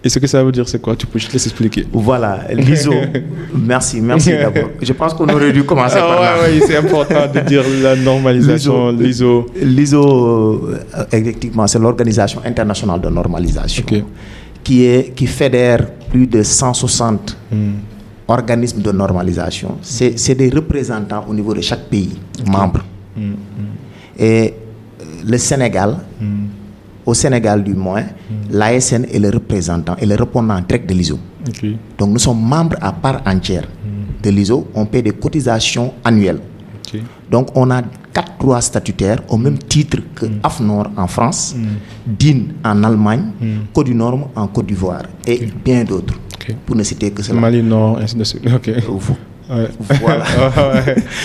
[0.05, 0.95] Et ce que ça veut dire, c'est quoi?
[0.97, 1.85] Tu peux juste laisser expliquer.
[1.93, 2.91] Voilà, l'ISO.
[3.53, 4.69] merci, merci d'abord.
[4.81, 6.33] Je pense qu'on aurait dû commencer par là.
[6.35, 9.45] Ah ouais, ouais, c'est important de dire la normalisation, l'ISO.
[9.61, 13.85] L'ISO, euh, effectivement, c'est l'Organisation internationale de normalisation
[14.63, 17.73] qui, est, qui fédère plus de 160 Hmm.
[18.27, 22.83] organismes de normalisation, c'est des représentants au niveau de chaque pays membre.
[24.17, 24.53] Et
[24.99, 25.97] euh, le Sénégal,
[27.05, 28.03] au Sénégal du moins,
[28.49, 31.19] l'ASN est le représentant et le répondant direct de l'ISO.
[31.97, 33.67] Donc nous sommes membres à part entière
[34.21, 34.67] de l'ISO.
[34.73, 36.39] On paie des cotisations annuelles.
[37.29, 37.81] Donc on a
[38.13, 41.55] quatre droits statutaires au même titre que AFNOR en France,
[42.05, 43.31] DIN en Allemagne,
[43.73, 46.13] Code du Norme en Côte d'Ivoire et bien d'autres.
[46.65, 47.39] Pour ne citer que cela.
[47.39, 48.43] Mali Nord, ainsi de suite.
[48.53, 48.69] Ok.
[50.01, 50.25] Voilà.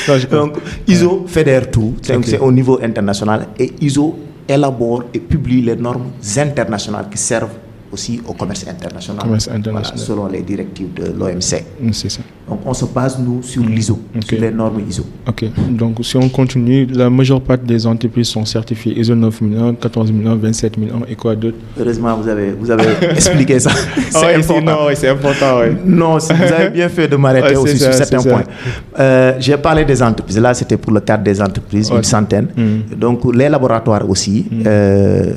[0.31, 4.17] Donc, ISO fédère tout, c'est au niveau international, et ISO
[4.49, 7.55] élabore et publie les normes internationales qui servent
[7.93, 9.93] aussi au commerce international, Commerce international.
[9.97, 11.41] Voilà, selon les directives de l'OMC.
[11.41, 12.21] Ça.
[12.49, 15.05] Donc on se base, nous, sur l'ISO, sur les normes ISO.
[15.27, 20.37] Ok, donc si on continue, la majeure partie des entreprises sont certifiées ISO 9001, 14001,
[20.37, 21.57] 27001 et quoi d'autre?
[21.79, 23.71] Heureusement, vous avez, vous avez expliqué ça.
[24.11, 24.79] C'est important.
[24.87, 25.61] Oui, c'est important.
[25.61, 25.77] oui.
[25.85, 28.45] Non, si vous avez bien fait de m'arrêter aussi ça, sur certains points.
[28.99, 30.39] Euh, J'ai parlé des entreprises.
[30.39, 32.49] Là, c'était pour le cadre des entreprises, une centaine.
[32.57, 32.95] Mm.
[32.97, 35.33] Donc, les laboratoires aussi, euh,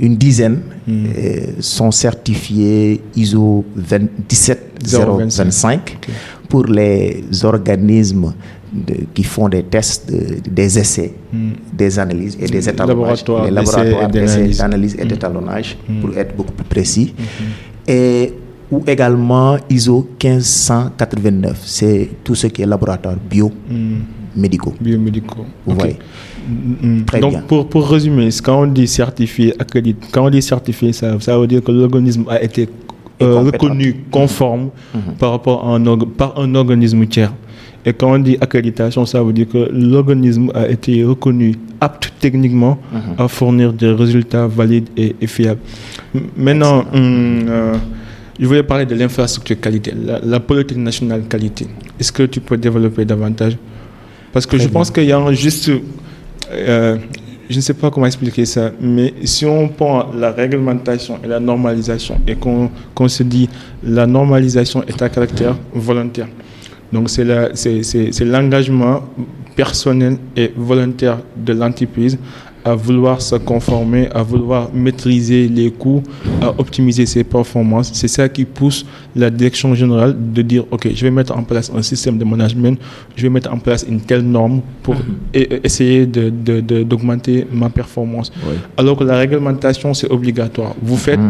[0.00, 6.08] une dizaine euh, sont certifiés ISO 20 17025 Ok.
[6.48, 8.32] pour les organismes
[8.72, 11.12] de- qui font des tests, de- des essais,
[11.72, 13.24] des analyses et des étalonnages.
[13.44, 14.96] Les laboratoires d'essais, d'analyse.
[14.98, 17.14] et d'étalonnage pour être beaucoup plus précis.
[17.86, 18.32] Et
[18.70, 23.50] ou également ISO 1589, c'est tout ce qui est laboratoire bio,
[24.36, 24.74] médicaux.
[24.80, 25.46] Biomédicaux.
[25.66, 25.96] Vous voyez.
[27.06, 27.40] Très Donc, bien.
[27.42, 31.46] Pour, pour résumer, quand on dit certifié, accrédité, quand on dit certifié, ça, ça veut
[31.46, 32.68] dire que l'organisme a été
[33.22, 34.70] euh, reconnu conforme
[35.18, 37.32] par rapport à un, org- par un organisme tiers.
[37.84, 42.78] Et quand on dit accréditation, ça veut dire que l'organisme a été reconnu apte techniquement
[43.16, 45.60] à fournir des résultats valides et, et fiables.
[46.36, 47.74] Maintenant, hum, euh,
[48.38, 51.66] je voulais parler de l'infrastructure qualité, la, la politique nationale qualité.
[51.98, 53.56] Est-ce que tu peux développer davantage?
[54.32, 55.70] Parce que je pense qu'il y a un juste
[56.52, 56.96] euh,
[57.48, 61.38] je ne sais pas comment expliquer ça, mais si on prend la réglementation et la
[61.38, 63.48] normalisation et qu'on se dit
[63.82, 66.28] la normalisation est à caractère volontaire,
[66.92, 69.02] donc c'est l'engagement
[69.54, 72.18] personnel et volontaire de l'entreprise
[72.66, 76.02] à vouloir se conformer, à vouloir maîtriser les coûts,
[76.42, 77.90] à optimiser ses performances.
[77.94, 81.70] C'est ça qui pousse la direction générale de dire, OK, je vais mettre en place
[81.74, 82.76] un système de management,
[83.14, 84.96] je vais mettre en place une telle norme pour
[85.34, 88.32] e- essayer de- de- de- d'augmenter ma performance.
[88.76, 90.74] Alors que la réglementation, c'est obligatoire.
[90.82, 91.20] Vous faites,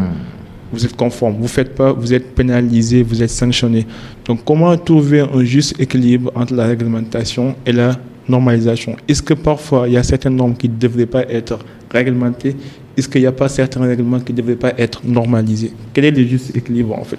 [0.72, 1.35] vous êtes conforme.
[1.38, 3.87] Vous faites pas, vous êtes pénalisé, vous êtes sanctionné.
[4.25, 7.96] Donc, comment trouver un juste équilibre entre la réglementation et la
[8.29, 11.59] normalisation Est-ce que parfois, il y a certaines normes qui ne devraient pas être
[11.91, 12.57] réglementées?
[12.97, 15.73] Est-ce qu'il n'y a pas certains règlements qui ne devraient pas être normalisés?
[15.93, 17.19] Quel est le juste équilibre, en fait?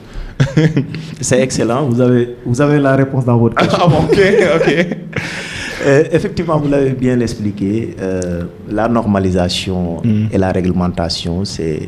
[1.22, 3.78] C'est excellent, vous avez, vous avez la réponse dans votre question.
[3.82, 4.20] Ah, bon, ok,
[4.56, 4.88] ok.
[5.86, 11.88] Euh, effectivement, vous l'avez bien expliqué, euh, la normalisation et la réglementation, c'est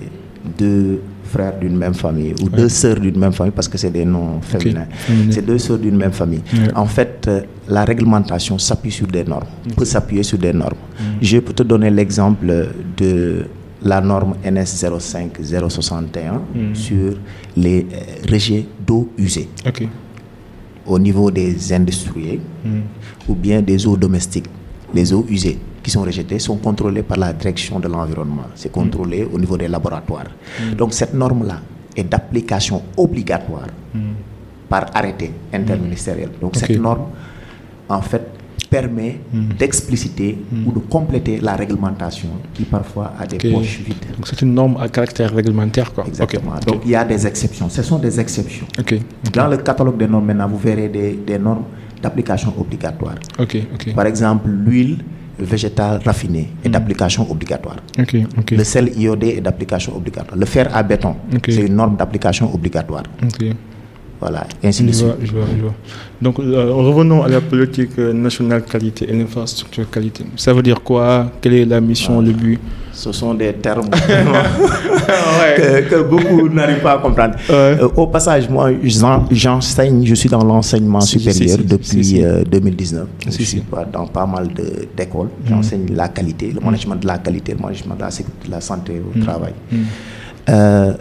[0.58, 4.05] deux frères d'une même famille ou deux sœurs d'une même famille parce que c'est des
[4.05, 4.88] noms féminins.
[4.91, 5.32] Féminin.
[5.32, 6.41] C'est deux sœurs d'une même famille.
[6.53, 6.73] Ouais.
[6.75, 9.45] En fait, euh, la réglementation s'appuie sur des normes,
[9.77, 10.77] peut s'appuyer sur des normes.
[11.21, 12.47] Je peux te donner l'exemple
[12.97, 13.45] de
[13.84, 15.38] la norme NS 05
[15.69, 16.41] 061
[16.73, 17.13] sur
[17.55, 19.47] les euh, rejets d'eau usée
[20.86, 22.39] au niveau des industriels
[23.27, 24.47] ou bien des eaux domestiques.
[24.93, 28.47] Les eaux usées qui sont rejetées sont contrôlées par la direction de l'environnement.
[28.55, 30.25] C'est contrôlé au niveau des laboratoires.
[30.75, 31.62] Donc cette norme-là
[31.95, 33.67] est d'application obligatoire
[34.67, 36.29] par arrêté interministériel.
[36.41, 37.05] Donc cette norme,
[37.89, 38.21] en fait,
[38.69, 39.19] permet
[39.58, 44.06] d'expliciter ou de compléter la réglementation qui parfois a des poches vides.
[44.15, 46.06] Donc, c'est une norme à caractère réglementaire, quoi.
[46.08, 46.52] Exactement.
[46.67, 47.67] Donc il y a des exceptions.
[47.69, 48.67] Ce sont des exceptions.
[49.34, 51.63] Dans le catalogue des normes, maintenant, vous verrez des, des normes
[52.02, 53.15] d'application obligatoire.
[53.95, 54.99] Par exemple, l'huile
[55.39, 57.78] végétale raffinée est d'application obligatoire.
[58.52, 60.38] Le sel iodé est d'application obligatoire.
[60.38, 61.15] Le fer à béton,
[61.47, 63.04] c'est une norme d'application obligatoire.
[64.21, 65.08] Voilà, et ainsi de suite.
[65.23, 65.73] je vois, je vois.
[66.21, 70.26] Donc, euh, revenons à la politique euh, nationale qualité et l'infrastructure qualité.
[70.36, 71.32] Ça veut dire quoi?
[71.39, 72.59] Quelle est la mission, le but?
[72.91, 73.89] Ce sont des termes
[75.57, 77.36] que, que beaucoup n'arrivent pas à comprendre.
[77.47, 77.55] Ouais.
[77.55, 81.86] Euh, au passage, moi, j'en- j'enseigne, je suis dans l'enseignement Si, supérieur si, si, depuis
[81.88, 82.24] si, si.
[82.26, 83.07] euh, 2019.
[83.30, 83.63] Si, je suis
[83.93, 84.49] dans pas mal
[84.97, 85.30] d'écoles.
[85.47, 88.61] J'enseigne la qualité, le management de la qualité, le management de la sécurité, de la
[88.61, 89.53] santé au travail.
[90.49, 90.93] Euh,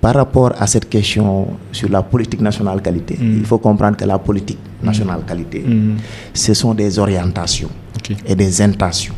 [0.00, 4.18] par rapport à cette question sur la politique nationale qualité, il faut comprendre que la
[4.18, 5.64] politique nationale qualité,
[6.32, 7.70] ce sont des orientations
[8.26, 9.14] et des intentions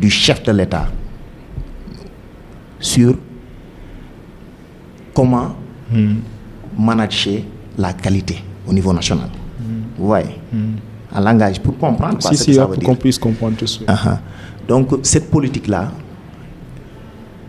[0.00, 0.86] du chef de l'État
[2.78, 3.14] sur
[5.14, 5.54] comment
[6.76, 7.40] manager
[7.78, 9.28] la qualité au niveau national.
[9.98, 10.38] Vous voyez?
[11.14, 13.84] En langage, pour comprendre Si, si, pour qu'on puisse comprendre tout ça.
[13.84, 14.18] Uh-huh.
[14.66, 15.92] Donc, cette politique-là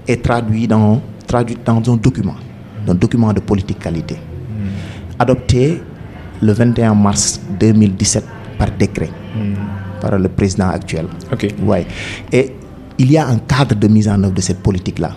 [0.07, 2.35] est traduite dans, traduite dans un document,
[2.87, 4.15] un document de politique qualité,
[5.19, 5.81] adopté
[6.41, 8.23] le 21 mars 2017
[8.57, 9.09] par décret,
[10.01, 11.05] par le président actuel.
[11.31, 11.47] Ok.
[11.63, 11.85] Ouais.
[12.31, 12.51] Et
[12.97, 15.11] il y a un cadre de mise en œuvre de cette politique-là.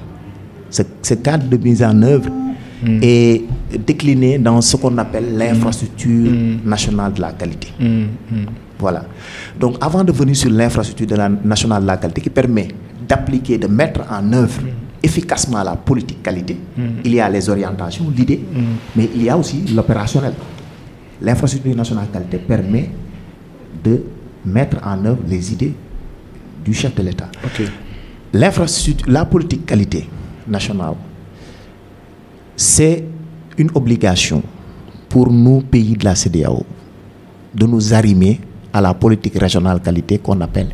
[0.70, 2.30] Ce, ce cadre de mise en œuvre
[3.02, 3.42] est
[3.86, 6.30] décliné dans ce qu'on appelle l'infrastructure
[6.64, 7.68] nationale de la qualité.
[8.78, 9.04] Voilà.
[9.58, 12.68] Donc, avant de venir sur l'infrastructure nationale de la qualité qui permet
[13.08, 14.60] d'appliquer, de mettre en œuvre
[15.02, 16.56] efficacement la politique qualité,
[17.04, 18.42] il y a les orientations, l'idée,
[18.96, 20.32] mais il y a aussi l'opérationnel.
[21.20, 22.90] L'infrastructure nationale qualité permet
[23.82, 24.02] de
[24.44, 25.74] mettre en œuvre les idées
[26.64, 27.28] du chef de l'État.
[28.32, 30.08] L'infrastructure, la politique qualité
[30.46, 30.94] nationale,
[32.56, 33.04] c'est
[33.56, 34.42] une obligation
[35.08, 36.64] pour nous, pays de la CDAO,
[37.54, 38.40] de nous arrimer
[38.72, 40.68] à la politique régionale qualité qu'on appelle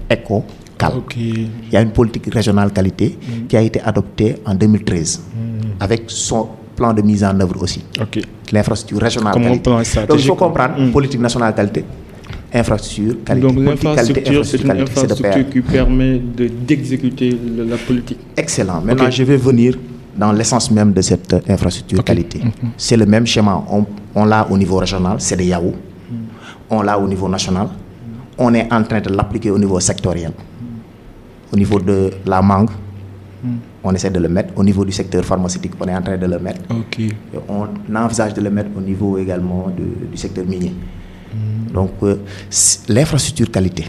[1.16, 3.18] Il y a une politique régionale qualité
[3.48, 5.22] qui a été adoptée en 2013
[5.80, 7.84] avec son plan de mise en œuvre aussi.
[8.52, 9.62] L'infrastructure régionale Comme qualité.
[9.62, 10.90] plan Donc il faut comprendre Mm.
[10.92, 11.84] politique nationale qualité,
[12.52, 13.46] infrastructure qualité.
[13.46, 18.18] Donc politique qualité, l'infrastructure, c'est une de infrastructure qui permet de- d'exécuter le- la politique.
[18.36, 18.80] Excellent.
[18.80, 19.76] Maintenant, je vais venir
[20.16, 22.40] dans l'essence même de cette euh, infrastructure qualité.
[22.76, 23.64] C'est le même schéma.
[23.70, 25.72] On, on l'a au niveau régional, c'est des Yahoo.
[26.70, 27.68] On l'a au niveau national.
[28.38, 30.32] On est en train de l'appliquer au niveau sectoriel.
[31.54, 32.70] Au niveau de la mangue,
[33.84, 34.52] on essaie de le mettre.
[34.56, 36.62] Au niveau du secteur pharmaceutique, on est en train de le mettre.
[37.48, 40.72] On envisage de le mettre au niveau également de- du secteur minier.
[41.72, 42.16] Donc, euh,
[42.88, 43.84] l'infrastructure qualité,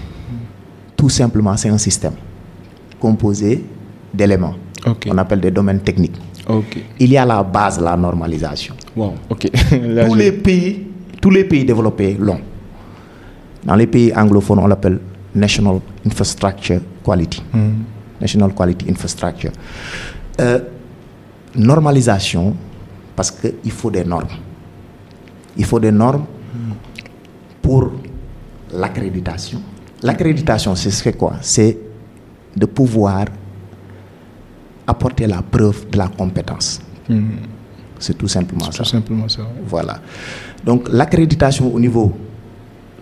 [0.95, 2.13] tout simplement, c'est un système
[2.99, 3.63] composé
[4.13, 4.53] d'éléments
[4.85, 5.07] Ok.
[5.09, 6.17] qu'on appelle des domaines techniques.
[6.99, 8.75] Il y a la base, la normalisation.
[8.95, 9.13] Wow.
[9.29, 9.45] Ok.
[9.71, 10.85] Là, tous, je- les pays,
[11.19, 12.39] tous les pays développés l'ont.
[13.63, 14.99] Dans les pays anglophones, on l'appelle
[15.35, 17.43] National Infrastructure Quality.
[18.19, 19.51] National Quality Infrastructure.
[20.39, 20.59] Euh,
[21.55, 22.55] normalisation,
[23.15, 24.27] parce qu'il faut des normes.
[25.57, 26.25] Il faut des normes
[27.61, 27.91] pour
[28.73, 29.61] l'accréditation.
[30.01, 31.33] L'accréditation, c'est ce quoi?
[31.41, 31.77] C'est
[32.55, 33.25] de pouvoir
[34.87, 36.79] apporter la preuve de la compétence.
[37.99, 38.83] C'est tout simplement ça.
[38.83, 39.41] Tout simplement ça.
[39.65, 39.99] Voilà.
[40.63, 42.13] Donc l'accréditation au niveau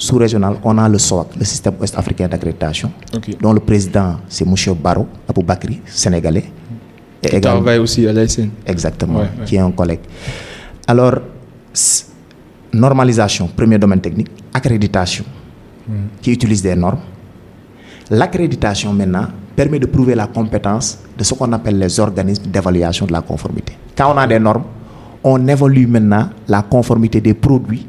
[0.04, 3.38] sous-régional, on a le SOAC, le système ouest-africain d'accréditation, Ok.
[3.42, 4.54] dont le président c'est M.
[4.84, 6.44] Baro Aboubakri, sénégalais.
[7.24, 8.50] Et également- travailles aussi à l'ASN.
[8.66, 9.46] Exactement, Ouais, ouais.
[9.46, 10.02] qui est un collègue.
[10.88, 11.16] Alors,
[12.74, 15.24] normalisation, premier domaine technique, accréditation,
[16.22, 17.00] qui utilise des normes.
[18.10, 23.14] L'accréditation maintenant permet de prouver la compétence de ce qu'on appelle les organismes d'évaluation de
[23.14, 23.74] la conformité.
[23.96, 24.64] Quand on a des normes,
[25.24, 27.86] on évalue maintenant la conformité des produits,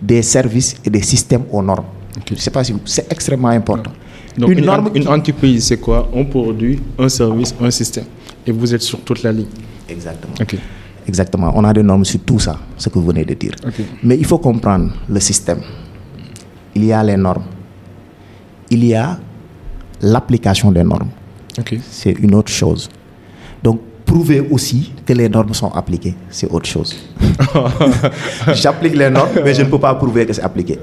[0.00, 1.84] des services et des systèmes aux normes.
[2.16, 2.22] Ok.
[2.28, 3.92] Je ne sais pas si c'est extrêmement important.
[4.36, 6.08] Donc une, norme une entreprise, c'est quoi?
[6.14, 8.04] Un produit, un service, un système.
[8.46, 9.46] Et vous êtes sur toute la ligne.
[9.88, 10.34] Exactement.
[11.06, 11.52] Exactement.
[11.54, 13.54] On a des normes sur tout ça, ce que vous venez de dire.
[14.02, 15.60] Mais il faut comprendre le système.
[16.74, 17.44] Il y a les normes.
[18.70, 19.18] Il y a
[20.02, 21.08] l'application des normes.
[21.90, 22.88] C'est une autre chose.
[23.62, 26.96] Donc, prouver aussi que les normes sont appliquées, c'est autre chose.
[28.54, 30.78] J'applique les normes, mais je ne peux pas prouver que c'est appliqué.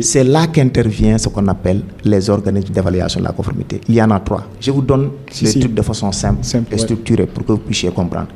[0.00, 3.80] C'est là qu'intervient ce qu'on appelle les organismes d'évaluation de la conformité.
[3.88, 4.44] Il y en a trois.
[4.60, 5.60] Je vous donne Si, les si.
[5.60, 6.80] trucs de façon simple, Simple, et ouais.
[6.82, 8.28] structurée pour que vous puissiez comprendre.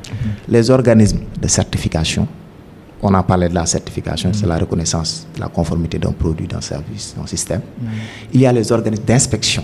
[0.47, 2.25] Les organismes de certification,
[3.01, 6.61] on a parlé de la certification, c'est la reconnaissance de la conformité d'un produit, d'un
[6.61, 7.61] service, d'un système.
[8.33, 9.63] Il y a les organismes d'inspection.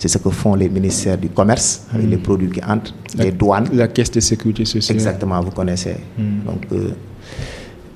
[0.00, 3.68] C'est ce que font les ministères du commerce avec les produits qui entrent, les douanes.
[3.74, 4.96] La caisse de sécurité sociale.
[4.96, 5.96] Exactement, vous connaissez.
[6.18, 6.92] Donc, euh,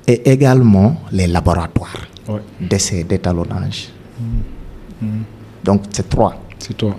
[0.07, 1.97] et également les laboratoires
[2.29, 2.41] Ouais.
[2.61, 3.89] d'essai, d'étalonnage.
[5.63, 6.95] Donc, c'est trois C'est toi.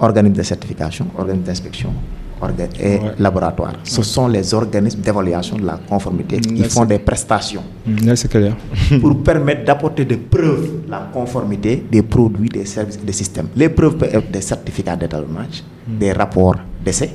[0.00, 1.92] organismes de certification, organismes d'inspection
[2.50, 3.00] et Ouais.
[3.18, 3.74] laboratoires.
[3.84, 6.36] Ce sont les organismes d'évaluation de la conformité.
[6.38, 7.62] Mm, Ils là, font des prestations
[8.14, 8.56] c'est clair.
[9.00, 13.48] pour permettre d'apporter des preuves de la conformité des produits, des services des systèmes.
[13.56, 17.10] Les preuves peuvent être des certificats d'étalonnage, des rapports d'essai,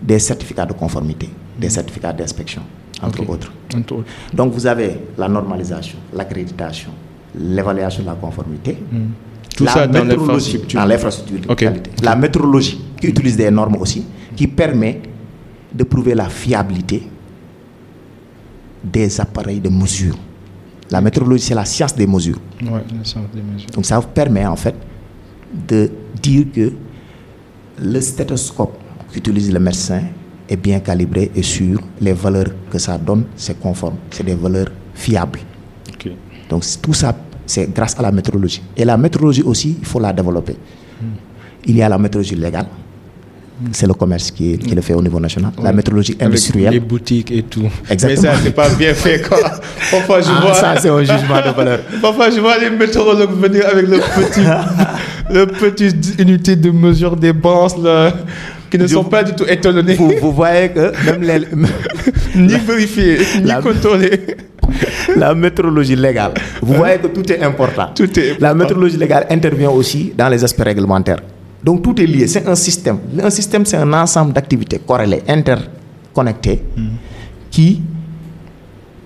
[0.00, 1.28] des certificats de conformité,
[1.58, 2.62] des certificats d'inspection,
[3.02, 3.52] entre autres.
[3.76, 4.06] Entre autres.
[4.32, 6.90] Donc vous avez la normalisation, l'accréditation,
[7.38, 8.76] l'évaluation de la conformité,
[9.56, 10.80] Tout la ça dans métrologie, l'infrastructure.
[10.80, 11.90] dans l'infrastructure de qualité.
[12.02, 14.04] La métrologie qui utilise des normes aussi,
[14.36, 15.00] qui permet
[15.72, 17.02] de prouver la fiabilité
[18.82, 20.16] des appareils de mesure.
[20.90, 22.38] La métrologie, c'est la science des mesures.
[22.62, 23.70] Ouais, le sens des mesures.
[23.70, 24.74] Donc ça vous permet en fait
[25.68, 26.72] de dire que
[27.78, 28.76] le stéthoscope
[29.10, 30.02] qu'utilise le médecin
[30.48, 31.80] est bien calibré et sûr.
[32.00, 33.96] Les valeurs que ça donne, c'est conforme.
[34.10, 35.40] C'est des valeurs fiables.
[36.50, 37.16] Donc tout ça,
[37.46, 38.62] c'est grâce à la méthodologie.
[38.76, 40.56] Et la méthodologie aussi, il faut la développer.
[41.64, 42.66] Il y a la méthodologie légale.
[43.72, 45.52] C'est le commerce qui, qui, le fait au niveau national.
[45.62, 46.68] La méthodologie industrielle.
[46.68, 47.68] Avec les boutiques et tout.
[47.90, 48.22] Exactement.
[48.22, 49.38] Mais ça, c'est pas bien fait, quoi.
[49.90, 50.54] Parfois, je Ah, vois.
[50.54, 51.78] ça, c'est un jugement de valeur.
[52.02, 54.40] Parfois, je vois les météorologues venir avec le petit,
[55.30, 57.32] le petit unité de mesure des
[57.82, 58.12] là,
[58.70, 61.46] qui ne Je- sont pas du tout étalonnés, Vous, vous voyez que même les-
[62.34, 64.20] ni vérifiés, ni La- contrôlés.
[65.16, 66.32] la méthodologie légale,
[66.62, 67.88] vous voyez que tout est important.
[67.94, 68.54] Tout est La important.
[68.56, 71.18] méthodologie légale intervient aussi dans les aspects réglementaires.
[71.64, 72.98] Donc tout est lié, c'est un système.
[73.22, 76.62] Un système, c'est un ensemble d'activités corrélées, interconnectées,
[77.50, 77.82] qui,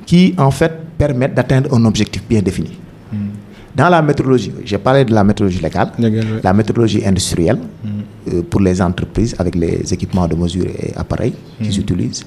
[0.07, 2.71] qui en fait permettent d'atteindre un objectif bien défini.
[3.77, 5.91] Dans la méthodologie, j'ai parlé de la méthodologie légale,
[6.43, 7.59] la méthodologie industrielle
[8.33, 12.25] euh, pour les entreprises avec les équipements de mesure et appareils qu'ils utilisent,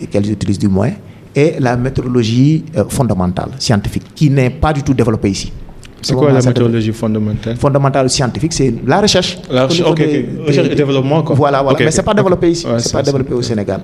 [0.00, 0.90] et qu'elles utilisent du moins,
[1.36, 5.52] et la méthodologie euh, fondamentale, scientifique, qui n'est pas du tout développée ici.
[6.02, 7.56] C'est quoi la méthodologie fondamentale?
[7.56, 9.38] Fondamentale scientifique, c'est la recherche.
[9.50, 10.28] La recherche, ok, des-.
[10.46, 11.34] Recherche et développement, quoi.
[11.36, 11.78] Voilà, voilà.
[11.80, 12.06] Mais c'est ok.
[12.06, 13.80] pas développé ici, Ouais, c'est pas développé au Sénégal.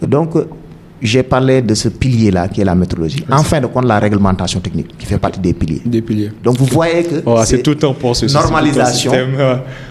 [0.00, 0.30] Donc,
[1.00, 3.24] j'ai parlé de ce pilier-là qui est la méthodologie.
[3.30, 5.82] En fin de compte, la réglementation technique qui fait partie des piliers.
[5.84, 6.32] Des piliers.
[6.42, 8.34] Donc, vous voyez que Oh, c'est tout un processus.
[8.34, 9.12] normalisation,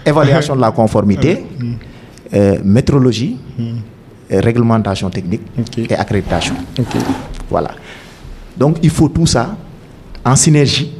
[0.04, 1.44] évaluation de la conformité,
[2.34, 5.42] euh, métrologie, euh, réglementation technique
[5.78, 6.54] et accréditation.
[6.78, 6.96] Ok.
[7.48, 7.70] Voilà.
[8.56, 9.54] Donc il faut tout ça
[10.24, 10.92] en synergie.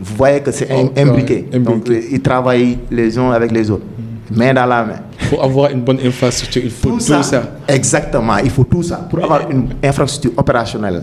[0.00, 1.46] Vous voyez que c'est Oh, imbriqué.
[1.58, 3.84] Donc ils travaillent les uns avec les autres,
[4.30, 5.00] main dans la main.
[5.30, 7.22] Pour avoir une bonne infrastructure, il faut tout, ça.
[7.66, 8.96] Exactement, il faut tout ça.
[9.08, 11.02] Pour avoir une infrastructure opérationnelle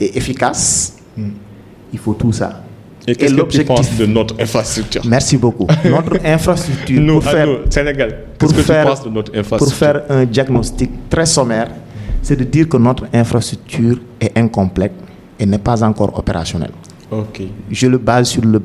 [0.00, 0.96] et efficace,
[1.92, 2.62] il faut tout ça.
[3.06, 5.02] Et qu'est-ce que tu penses de notre infrastructure?
[5.06, 5.66] Merci beaucoup.
[5.84, 9.32] Notre infrastructure Nous, pour faire nous, Sénégal, pour qu'est-ce que faire, tu penses de notre
[9.32, 9.76] pour infrastructure?
[9.78, 11.68] faire un diagnostic très sommaire,
[12.22, 14.92] c'est de dire que notre infrastructure est incomplète
[15.38, 16.72] et n'est pas encore opérationnelle.
[17.70, 18.60] Je le base sur le,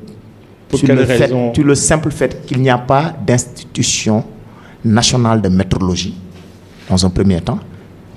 [0.74, 4.24] sur le, fait- sur le simple fait qu'il n'y a pas d'institution
[4.84, 6.16] nationale de métrologie,
[6.90, 7.60] dans un premier temps,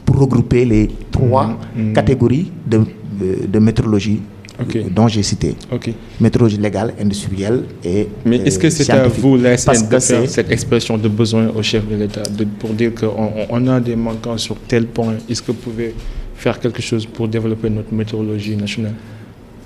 [0.04, 1.92] pour regrouper les trois Mhm.
[1.94, 4.20] catégories de, euh, de métrologie
[4.60, 5.54] euh, dont j'ai cité.
[6.20, 10.28] Métrologie légale, industrielle et Mais est-ce que euh, c'est à vous, la SN, de faire
[10.28, 12.22] cette expression de besoin au chef de l'État
[12.58, 15.94] pour dire qu'on on- a des manquants sur tel point Est-ce que vous pouvez
[16.34, 18.94] faire quelque chose pour développer notre météorologie nationale?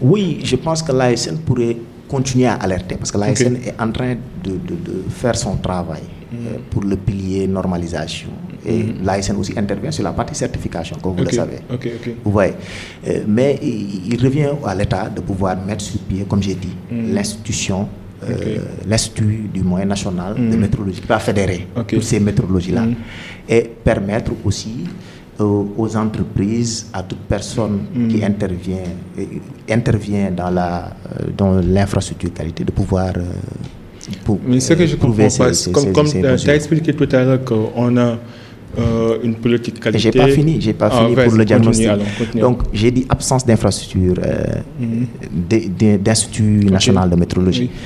[0.02, 1.76] Oui, je pense que l'ASN pourrait
[2.08, 4.56] continuer à alerter parce que l'ASN est en train de, de-
[4.88, 6.02] de faire son travail
[6.34, 8.28] euh, pour le pilier normalisation.
[8.66, 11.58] Et l'ASN aussi intervient sur la partie certification, comme vous le savez.
[12.24, 12.52] Vous voyez.
[13.08, 16.74] Euh, mais il, il revient à l'État de pouvoir mettre sur pied, comme j'ai dit,
[16.90, 17.88] l'institution,
[18.24, 21.86] euh, l'Institut du moyen national de métrologie qui va fédérer Ok.
[21.94, 22.94] toutes ces métrologies-là Mm.
[23.48, 24.84] et permettre aussi
[25.44, 28.76] aux entreprises, à toute personne qui intervient,
[29.18, 29.24] euh,
[29.70, 33.22] intervient dans la euh, dans l'infrastructure qualité de pouvoir euh,
[34.24, 36.92] pour, Mais ce que euh, je comprends pas, ces- c'est ces- comme, tu as expliqué
[36.94, 38.18] tout à l'heure qu'on a
[38.78, 39.98] euh, une politique qualité.
[40.10, 41.86] J'ai pas fini, j'ai pas Ah, fini pour le continue diagnostic.
[41.88, 42.06] alors.
[42.40, 44.44] Donc j'ai dit absence d'infrastructure euh,
[45.48, 47.70] d- d'Institut national de métrologie.
[47.72, 47.78] Oui.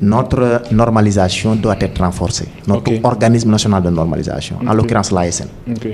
[0.00, 2.46] Notre normalisation doit être renforcée.
[2.66, 4.74] Notre organisme national de normalisation, en Ok.
[4.76, 5.48] l'occurrence l'ASN.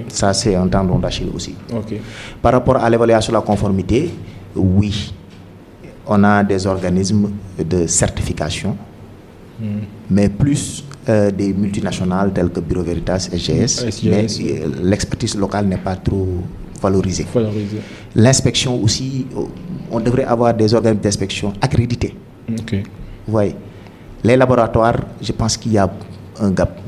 [0.08, 1.54] Ça c'est un tendon d'Achille aussi.
[2.42, 4.10] Par rapport à l'évaluation de la conformité,
[4.54, 5.14] oui,
[6.06, 8.76] on a des organismes de certification,
[10.10, 14.58] mais plus euh, des multinationales telles que Bureau Veritas, SGS, SGS, mais oui.
[14.62, 16.26] euh, l'expertise locale n'est pas trop
[16.82, 17.26] valorisée.
[17.32, 17.78] Valoriser.
[18.14, 19.26] L'inspection aussi,
[19.90, 22.14] on devrait avoir des organismes d'inspection accrédités.
[22.48, 23.54] Vous voyez,
[24.24, 25.88] les laboratoires, je pense qu'il y a
[26.40, 26.78] un gap.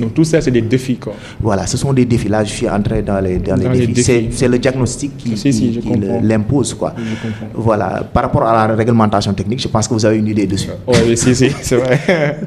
[0.00, 1.14] Donc tout ça, c'est des défis, quoi.
[1.40, 2.28] Voilà, ce sont des défis.
[2.28, 4.02] Là, je suis entré dans les, dans les Dans les défis.
[4.02, 4.36] C'est- défis.
[4.36, 6.74] C'est le diagnostic qui, Si, si, qui- l'impose.
[6.74, 6.92] Quoi.
[7.54, 10.68] Voilà, par rapport à la réglementation technique, je pense que vous avez une idée dessus.
[10.86, 11.98] Oui, si, si, c'est vrai.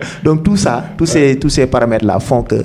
[0.24, 2.56] Donc tout ça, tous ces, tous ces paramètres-là font que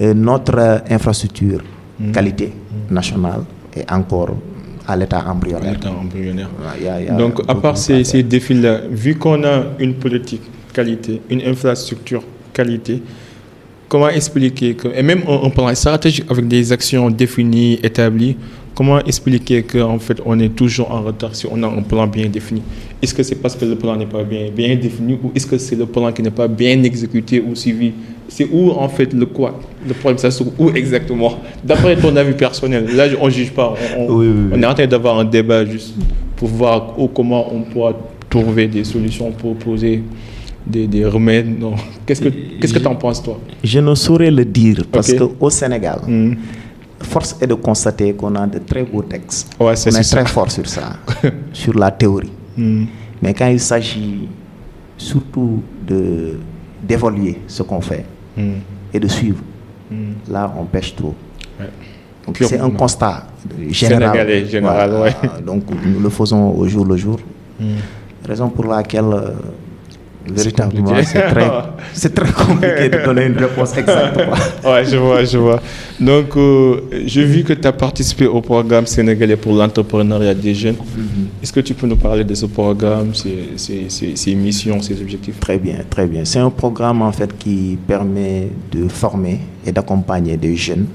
[0.00, 1.60] euh, notre euh, infrastructure
[1.98, 2.12] Mm.
[2.12, 2.50] qualité
[2.90, 3.42] nationale
[3.76, 4.30] est encore
[4.88, 5.72] à l'état embryonnaire.
[5.74, 6.48] L'état embryonnaire.
[6.78, 9.44] Il y a- il y a Donc, à part à ces, ces défis-là, vu qu'on
[9.44, 10.40] a une politique
[10.84, 12.22] qualité, une infrastructure
[12.52, 13.02] qualité,
[13.88, 18.36] comment expliquer que, et même un, plan stratégique avec des actions définies, établies,
[18.74, 22.28] comment expliquer qu'en fait on est toujours en retard si on a un plan bien
[22.28, 22.62] défini?
[23.02, 25.58] Est-ce que c'est parce que le plan n'est pas bien, bien défini ou est-ce que
[25.58, 27.92] c'est le plan qui n'est pas bien exécuté ou suivi?
[28.28, 31.32] C'est où en fait le quoi Le problème, ça se trouve où exactement?
[31.64, 34.52] D'après ton avis personnel, là on ne juge pas, on, on- Oui, oui, oui.
[34.56, 35.94] on est en train d'avoir un débat juste
[36.36, 37.92] pour voir où- comment on pourra
[38.30, 40.02] trouver des solutions pour poser
[40.66, 41.58] des, des remèdes.
[41.58, 41.74] Non.
[42.06, 43.38] Qu'est-ce que qu'est-ce que tu en penses, toi?
[43.64, 45.38] Je ne saurais le dire parce Ok.
[45.38, 46.34] qu'au Sénégal, Hmm.
[47.02, 49.50] force est de constater qu'on a de très beaux textes.
[49.58, 50.16] Ouais, on est ça.
[50.16, 50.96] très fort sur ça,
[51.52, 52.32] sur la théorie.
[52.56, 52.84] Hmm.
[53.22, 54.28] Mais quand il s'agit
[54.96, 56.34] surtout de
[56.82, 58.04] d'évoluer ce qu'on fait
[58.36, 58.60] Hmm.
[58.94, 59.40] et de suivre,
[60.30, 61.14] là, on pêche trop.
[61.58, 61.66] Ouais.
[62.26, 62.48] Donc, Purement.
[62.50, 63.26] c'est un constat
[63.70, 64.12] général.
[64.12, 65.14] Sénégalais, général, ouais.
[65.44, 67.18] Donc, nous le faisons au jour le jour.
[68.24, 69.30] Raison pour laquelle, euh,
[70.26, 71.50] véritablement, c'est très,
[71.92, 74.20] c'est très compliqué de donner une réponse exacte.
[74.64, 75.60] Ouais, je vois, je vois.
[75.98, 80.76] Donc, euh, j'ai vu que tu as participé au programme sénégalais pour l'entrepreneuriat des jeunes.
[81.42, 85.00] Est-ce que tu peux nous parler de ce programme, ses, ses- ses- ses missions, ses
[85.00, 85.38] objectifs?
[85.40, 86.24] Très bien, très bien.
[86.24, 90.86] C'est un programme en fait qui permet de former et d'accompagner des jeunes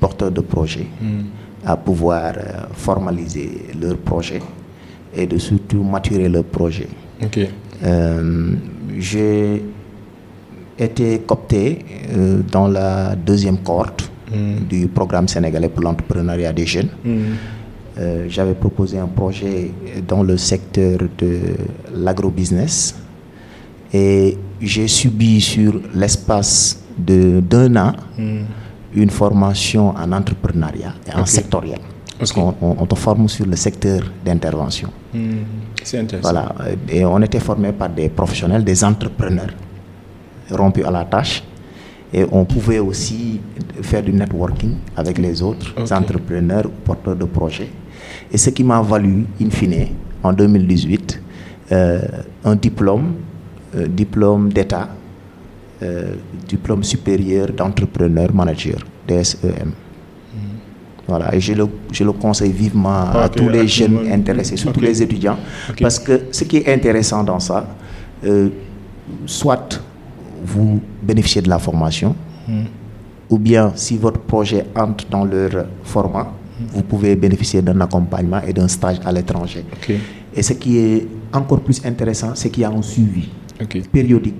[0.00, 1.24] porteurs de projets Hmm.
[1.64, 2.42] à pouvoir euh,
[2.74, 4.40] formaliser leurs projets
[5.16, 6.88] et de surtout maturer leurs projets.
[7.22, 7.38] Ok.
[7.84, 8.52] Euh,
[8.98, 9.62] J'ai
[10.78, 14.66] été coopté euh, dans la deuxième cohorte Hmm.
[14.68, 16.88] du programme sénégalais pour l'entrepreneuriat des jeunes.
[17.04, 17.20] Hmm.
[17.96, 19.70] Euh, J'avais proposé un projet
[20.08, 21.38] dans le secteur de
[21.94, 22.96] l'agrobusiness
[23.94, 28.46] et j'ai subi sur l'espace d'un an Hmm.
[28.94, 31.78] une formation en entrepreneuriat et en sectoriel.
[32.18, 34.88] Parce qu'on on- on te forme sur le secteur d'intervention.
[35.14, 35.44] Hmm.
[35.82, 36.30] C'est intéressant.
[36.32, 36.54] Voilà.
[36.88, 39.52] Et on était formé par des professionnels, des entrepreneurs
[40.50, 41.42] rompus à la tâche.
[42.12, 43.40] Et on pouvait aussi
[43.82, 45.90] faire du networking avec les autres Ok.
[45.92, 47.68] entrepreneurs, porteurs de projets.
[48.32, 49.88] Et ce qui m'a valu, in fine,
[50.22, 51.20] en 2018,
[51.72, 52.00] euh,
[52.44, 53.14] un diplôme,
[53.74, 54.88] euh, diplôme d'État,
[55.82, 56.14] euh,
[56.48, 59.72] diplôme supérieur d'entrepreneur manager, DSEM.
[61.08, 65.00] Voilà, et je le, je le conseille vivement à tous les jeunes intéressés, surtout les
[65.02, 65.36] étudiants.
[65.80, 67.66] Parce que ce qui est intéressant dans ça,
[68.24, 68.48] euh,
[69.24, 69.80] soit
[70.44, 72.14] vous bénéficiez de la formation,
[72.48, 72.66] Hmm.
[73.28, 76.32] ou bien si votre projet entre dans leur format,
[76.72, 79.64] vous pouvez bénéficier d'un accompagnement et d'un stage à l'étranger.
[80.32, 83.28] Et ce qui est encore plus intéressant, c'est qu'il y a un suivi
[83.90, 84.36] périodique.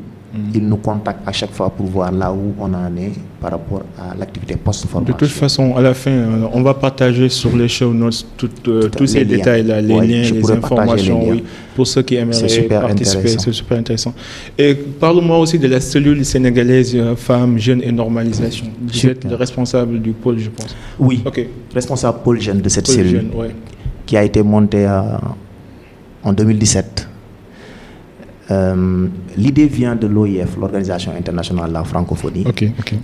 [0.54, 3.82] Ils nous contactent à chaque fois pour voir là où on en est par rapport
[3.98, 5.16] à l'activité De post-formation.
[5.16, 8.88] toute façon, à la fin, euh, on va partager sur les show notes tout, euh,
[8.90, 11.32] tous ces détails-là, les Ouais, liens, les informations, les liens.
[11.36, 13.28] oui, pour ceux qui aimeraient participer.
[13.38, 14.12] C'est super intéressant.
[14.58, 18.66] Et parle-moi aussi de la cellule sénégalaise euh, femmes, jeunes et normalisation.
[18.82, 19.10] Vous Super.
[19.16, 20.76] êtes le responsable du pôle, je pense.
[20.98, 21.46] Oui, Ok.
[21.72, 23.54] responsable pôle jeune de cette Pôle cellule jeune, ouais.
[24.04, 25.00] qui a été montée euh,
[26.24, 27.08] en 2017.
[28.50, 32.44] Euh, L'idée vient de l'OIF, l'Organisation internationale de la francophonie,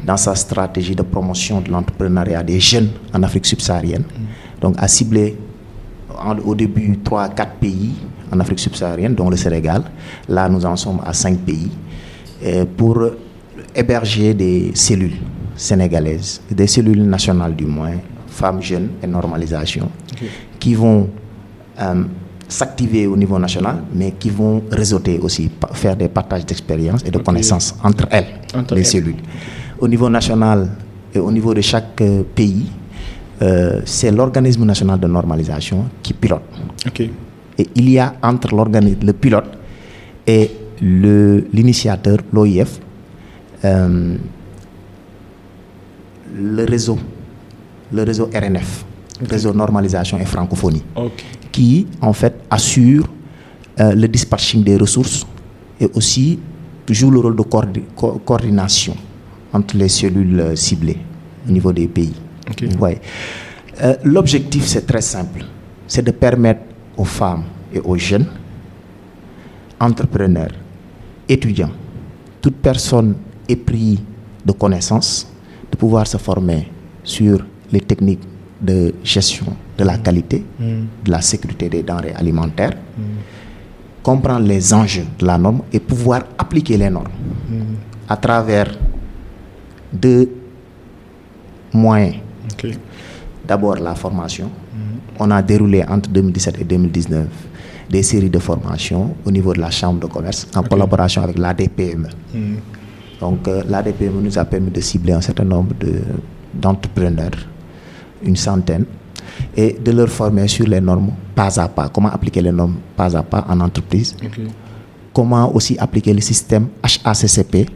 [0.07, 4.05] dans sa stratégie de promotion de l'entrepreneuriat des jeunes en Afrique subsaharienne.
[4.61, 5.37] Donc, a ciblé
[6.17, 7.91] en- au début 3 à 4 pays
[8.33, 9.83] en Afrique subsaharienne, dont le Sénégal.
[10.29, 11.71] Là, nous en sommes à 5 pays,
[12.45, 13.03] euh, pour
[13.75, 15.17] héberger des cellules
[15.57, 17.95] sénégalaises, des cellules nationales du moins,
[18.29, 19.91] femmes, jeunes et normalisation,
[20.59, 21.09] qui vont
[21.81, 22.05] euh,
[22.53, 27.19] s'activer au niveau national, mais qui vont réseauter aussi, faire des partages d'expériences et de
[27.19, 28.87] connaissances entre elles, Entre les elles.
[28.87, 29.17] cellules.
[29.81, 30.69] Au niveau national
[31.15, 32.67] et au niveau de chaque euh, pays,
[33.43, 36.43] euh, c'est l'organisme national de normalisation qui pilote.
[37.59, 39.51] Et il y a entre le pilote
[40.27, 40.51] et
[40.81, 42.79] l'initiateur, l'OIF,
[43.65, 44.17] euh,
[46.35, 46.99] le réseau,
[47.93, 48.85] le réseau RNF,
[49.29, 50.83] réseau normalisation et francophonie.
[51.53, 53.07] Qui en fait assure
[53.81, 55.27] euh, le dispatching des ressources
[55.81, 56.39] et aussi
[56.89, 58.97] joue le rôle de coordi- co- coordination
[59.53, 60.99] entre les cellules euh, ciblées
[61.49, 62.15] au niveau des pays.
[62.81, 63.01] Ouais.
[63.83, 65.45] Euh, L'objectif, c'est très simple.
[65.87, 66.63] C'est de permettre
[66.97, 68.27] aux femmes et aux jeunes,
[69.81, 70.53] entrepreneurs,
[71.29, 71.71] étudiants,
[72.41, 73.15] toute personne
[73.49, 74.01] épris
[74.45, 75.27] de connaissances,
[75.71, 76.69] de pouvoir se former
[77.05, 78.21] sur les techniques
[78.63, 79.47] de gestion
[79.77, 80.45] de la qualité,
[81.05, 82.75] de la sécurité des denrées alimentaires,
[84.03, 87.09] comprendre les enjeux de la norme et pouvoir appliquer les normes
[88.09, 88.69] à travers
[89.93, 90.29] deux
[91.73, 92.17] moyens.
[93.47, 94.49] D'abord la formation.
[95.19, 97.27] On a déroulé entre 2017 et 2019
[97.91, 102.09] des séries de formations au niveau de la Chambre de commerce en collaboration avec l'ADPME.
[103.21, 106.01] Donc euh, l'ADPME nous a permis de cibler un certain nombre de-
[106.55, 107.31] d'entrepreneurs,
[108.25, 108.85] une centaine,
[109.57, 113.17] et de leur former sur les normes pas à pas, comment appliquer les normes pas
[113.17, 114.17] à pas en entreprise,
[115.13, 117.69] comment aussi appliquer le système HACCP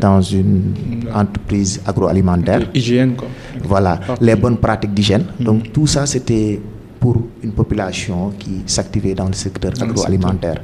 [0.00, 0.74] dans une
[1.14, 2.68] entreprise agroalimentaire.
[2.74, 3.28] Hygiène, quoi.
[3.64, 5.24] Voilà, les bonnes pratiques d'hygiène.
[5.40, 6.60] Donc tout ça, c'était
[7.00, 10.60] pour une population qui s'activait dans le secteur agroalimentaire.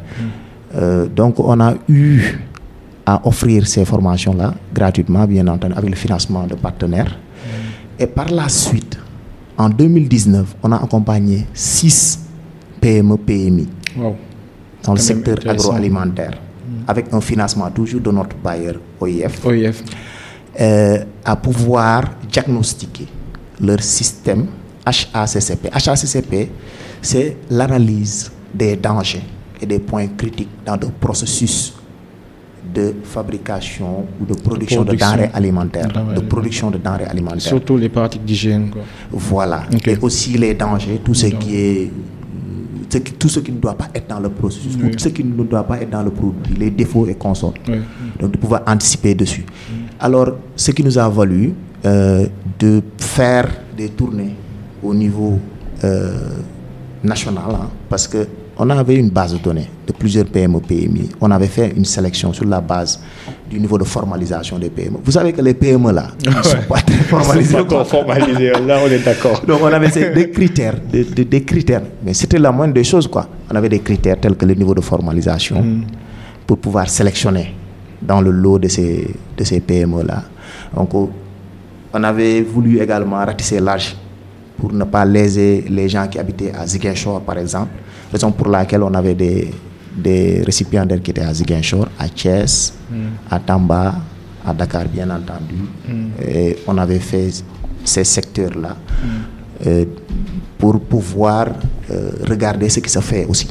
[0.74, 2.22] Euh, donc on a eu
[3.06, 7.16] à offrir ces formations-là gratuitement, bien entendu, avec le financement de partenaires.
[7.98, 8.98] Et par la suite,
[9.56, 12.20] en 2019, on a accompagné 6
[12.80, 14.16] PME, PMI Wow.
[14.82, 16.32] dans le secteur agroalimentaire,
[16.88, 19.82] avec un financement toujours de notre bailleur OIF, OIF.
[20.60, 23.06] Euh, à pouvoir diagnostiquer
[23.60, 24.46] leur système
[24.86, 25.68] HACCP.
[25.72, 26.50] HACCP,
[27.02, 29.22] c'est l'analyse des dangers
[29.60, 31.74] et des points critiques dans le processus
[32.74, 35.88] de fabrication ou de production, de denrées alimentaires.
[35.88, 37.40] De, production de denrées alimentaires.
[37.40, 38.70] Surtout les pratiques d'hygiène.
[39.10, 39.62] Voilà.
[39.86, 41.90] Et aussi les dangers, tout ce qui est
[43.18, 45.64] tout ce qui ne doit pas être dans le processus, tout ce qui ne doit
[45.64, 47.54] pas être dans le produit, les défauts et consorts.
[48.20, 49.44] Donc de pouvoir anticiper dessus.
[49.98, 51.54] Alors, ce qui nous a valu
[51.84, 52.26] euh,
[52.58, 54.34] de faire des tournées
[54.82, 55.38] au niveau
[55.82, 56.12] euh,
[57.02, 58.26] national, hein, parce que
[58.56, 61.10] on avait une base de données de plusieurs PME, PMI.
[61.20, 63.00] On avait fait une sélection sur la base
[63.50, 64.98] du niveau de formalisation des PME.
[65.04, 67.64] Vous savez que les PME là, ils ne sont pas très formalisés.
[67.64, 68.52] Pas formalisés.
[68.66, 69.42] Là, on est d'accord.
[69.46, 71.82] Donc, on avait des critères, des, des, critères.
[72.04, 73.28] Mais c'était la moindre des choses, quoi.
[73.50, 75.84] On avait des critères tels que le niveau de formalisation mm.
[76.46, 77.54] pour pouvoir sélectionner
[78.00, 80.22] dans le lot de ces, de ces PME là.
[80.76, 80.90] Donc,
[81.92, 83.96] on avait voulu également ratisser large
[84.58, 87.70] pour ne pas léser les gens qui habitaient à Ziguinchor, par exemple
[88.14, 89.50] raison pour laquelle on avait des,
[89.96, 92.94] des récipiendaires qui étaient à Ziguinchor, à Thiès, mm.
[93.30, 93.94] à Tamba,
[94.46, 95.60] à Dakar, bien entendu.
[95.88, 96.06] Mm.
[96.28, 97.28] Et on avait fait
[97.84, 99.66] ces secteurs-là mm.
[99.66, 99.84] euh,
[100.58, 101.48] pour pouvoir
[101.90, 103.48] euh, regarder ce qui se fait aussi,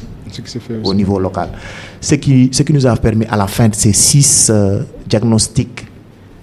[0.82, 1.50] au niveau local.
[2.00, 5.86] Ce qui, ce qui nous a permis à la fin de ces six euh, diagnostics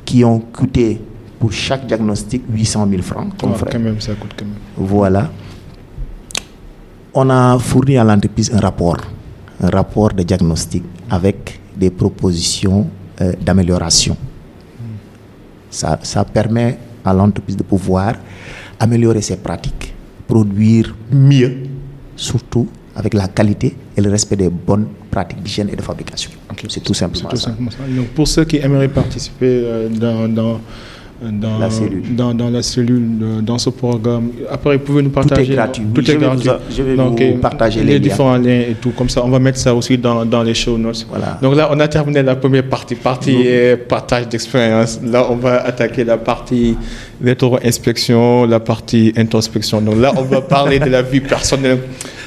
[0.06, 1.02] qui ont coûté
[1.40, 3.34] pour chaque diagnostic 800 000 francs.
[3.40, 4.56] Comme quand même, ça coûte quand même.
[4.78, 5.32] Voilà
[7.14, 8.98] on a fourni à l'entreprise un rapport,
[9.62, 12.88] un rapport de diagnostic avec des propositions
[13.22, 14.16] euh, d'amélioration.
[15.70, 18.16] Ça, ça permet à l'entreprise de pouvoir
[18.80, 19.94] améliorer ses pratiques,
[20.28, 21.64] produire mieux,
[22.16, 26.32] surtout avec la qualité et le respect des bonnes pratiques d'hygiène et de fabrication.
[26.68, 27.50] C'est tout simplement tout ça.
[27.50, 27.78] Simplement ça.
[27.96, 30.60] Donc pour ceux qui aimeraient participer euh, dans, dans
[31.22, 34.32] dans la cellule, dans, dans, la cellule dans ce programme.
[34.50, 35.46] Après, vous pouvez nous partager.
[35.46, 35.84] Tout est gratuit.
[35.94, 36.48] Tout est je, gratuit.
[36.50, 38.92] Vais vous, je vais Donc, vous partager les, les différents liens et tout.
[38.92, 41.06] Comme ça, on va mettre ça aussi dans, dans les show notes.
[41.10, 41.38] Voilà.
[41.42, 43.46] Donc là, on a terminé la première partie, partie
[43.88, 45.00] partage d'expérience.
[45.04, 46.76] Là, on va attaquer la partie
[47.24, 49.82] rétro-inspection, la partie introspection.
[49.82, 51.80] Donc là, on va parler de la vie personnelle.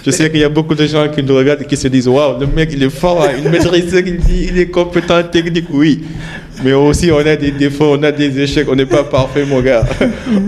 [0.05, 2.09] Je sais qu'il y a beaucoup de gens qui nous regardent et qui se disent
[2.09, 3.31] Waouh, le mec, il est fort, hein.
[3.43, 6.03] il maîtrise ce qu'il dit, il est compétent technique, oui.
[6.63, 9.61] Mais aussi, on a des défauts, on a des échecs, on n'est pas parfait, mon
[9.61, 9.83] gars.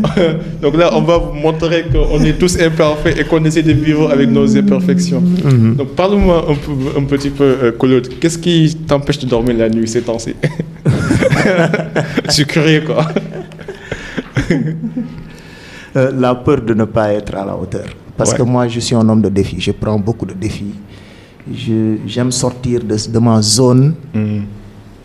[0.63, 4.11] Donc là, on va vous montrer qu'on est tous imparfaits et qu'on essaie de vivre
[4.11, 5.21] avec nos imperfections.
[5.21, 5.77] Mhm.
[5.77, 8.09] Donc, parle-moi un, un, petit peu, euh, Claude.
[8.21, 10.35] Qu'est-ce qui t'empêche de dormir la nuit ces temps-ci?
[12.27, 13.07] Je suis curieux, quoi.
[15.97, 17.87] Euh, la peur de ne pas être à la hauteur.
[18.17, 19.57] Parce que moi, je suis un homme de défis.
[19.61, 20.75] Je prends beaucoup de défis.
[22.07, 24.43] J'aime sortir de, de, ma zone mhm.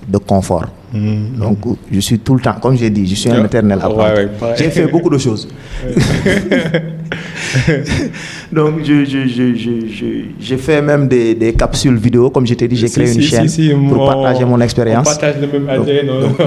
[0.08, 0.68] de confort.
[0.94, 1.38] Mm-hmm.
[1.38, 1.58] Donc,
[1.92, 4.22] je suis tout le temps, comme j'ai dit, je suis un éternel apprenti.
[4.58, 5.48] j'ai fait beaucoup de choses.
[8.52, 12.30] Donc, j'ai je, je, je, fait même des, des, capsules vidéo.
[12.30, 13.48] Comme je t'ai dit, j'ai créé une chaîne
[13.90, 15.08] pour partager mon expérience.
[15.08, 15.68] partage même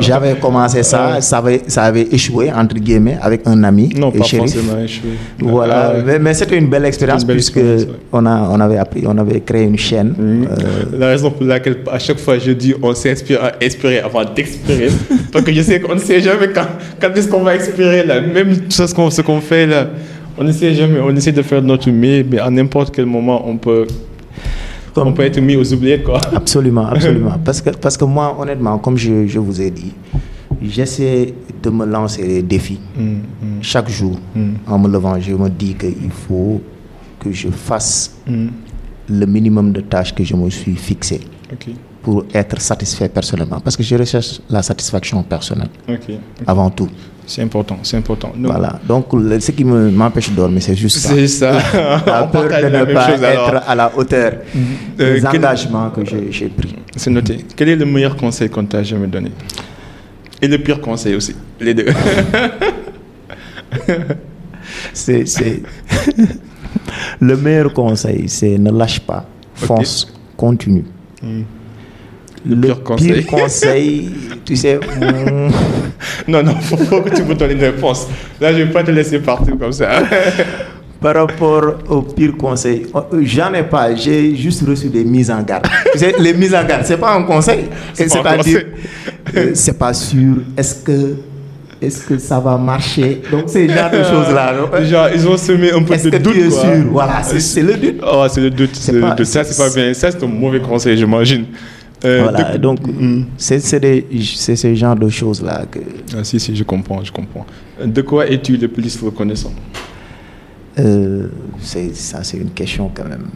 [0.00, 3.90] J'avais commencé ça, ça avait, ça avait échoué, entre guillemets, avec un ami.
[3.96, 5.10] Non, pas forcément échoué.
[5.38, 7.60] Voilà, ah mais, mais c'était une belle expérience puisque
[8.12, 10.14] on, a, on, avait appris, on avait créé une chaîne.
[10.18, 14.24] Euh, La raison pour laquelle, à chaque fois, je dis on s'inspire à inspirer avant
[14.24, 14.88] d'expirer.
[15.32, 16.66] Parce que je sais qu'on ne sait jamais quand,
[17.00, 18.20] quand est-ce qu'on va expirer là.
[18.20, 19.88] Même ce qu'on qu'on fait là,
[20.38, 21.00] on ne sait jamais.
[21.00, 23.86] On essaie de faire notre mieux, mais à n'importe quel moment, on peut,
[24.96, 26.04] on peut être mis aux oubliettes.
[26.04, 26.20] Quoi.
[26.34, 27.38] Absolument, absolument.
[27.44, 29.92] parce, que, parce que moi, honnêtement, comme je, je vous ai dit,
[30.62, 33.22] j'essaie de me lancer des défis mm, mm.
[33.62, 34.18] chaque jour.
[34.34, 34.50] Mm.
[34.66, 36.60] En me levant, je me dis qu'il faut
[37.20, 38.16] que je fasse
[39.08, 41.20] le minimum de tâches que je me suis fixé.
[42.02, 43.60] pour être satisfait personnellement.
[43.60, 45.70] Parce que je recherche la satisfaction personnelle
[46.46, 46.88] avant tout.
[47.26, 48.32] C'est important, c'est important.
[48.38, 49.06] Voilà, donc
[49.40, 51.08] ce qui m'empêche de dormir, c'est juste ça.
[51.08, 51.52] C'est ça.
[52.06, 54.32] la peur de ne pas être à la hauteur
[55.00, 56.76] euh, des engagements que j'ai pris.
[56.96, 57.38] C'est noté.
[57.56, 59.30] Quel est le meilleur conseil qu'on t'a jamais donné?
[60.42, 61.86] Et le pire conseil aussi, les deux.
[64.92, 65.24] c'est
[67.20, 70.84] le meilleur conseil, c'est ne lâche pas, fonce, continue.
[71.22, 71.42] Hmm.
[72.46, 74.10] Le, pire, conseil.
[74.44, 74.76] tu sais.
[74.76, 75.48] Hmm.
[76.28, 78.06] Non, non, il faut, que tu me donnes une réponse.
[78.40, 79.88] Là, je ne vais pas te laisser partir comme ça.
[81.00, 83.94] Par rapport au pire conseil, oh, j'en ai pas.
[83.94, 85.66] J'ai juste reçu des mises en garde.
[86.18, 87.66] les mises en garde, ce n'est pas un conseil.
[87.92, 88.62] C'est-à-dire,
[89.36, 90.36] euh, c'est pas sûr.
[90.56, 91.16] Est-ce que
[91.84, 93.20] est-ce que ça va marcher?
[93.30, 94.54] Donc, c'est genre de choses-là.
[94.84, 96.32] Genre, ils ont semé un peu Est-ce de que doute.
[96.34, 96.60] tu es quoi.
[96.60, 96.84] sûr?
[96.90, 98.02] Voilà, c'est c'est le doute.
[98.10, 98.70] Oh, c'est le doute.
[98.72, 99.26] c'est le pas- doute.
[99.26, 99.92] Ça, c'est pas bien.
[99.92, 101.46] Ça, c'est un mauvais conseil, j'imagine.
[102.04, 103.24] Euh, Voilà, de- donc, Mm.
[103.38, 105.78] c'est ce genre de choses-là que.
[106.16, 107.46] Ah, si, si, je comprends, je comprends.
[107.84, 109.52] De quoi es-tu le plus reconnaissant?
[110.78, 111.28] Euh,
[111.60, 113.26] c'est ça, c'est une question quand même.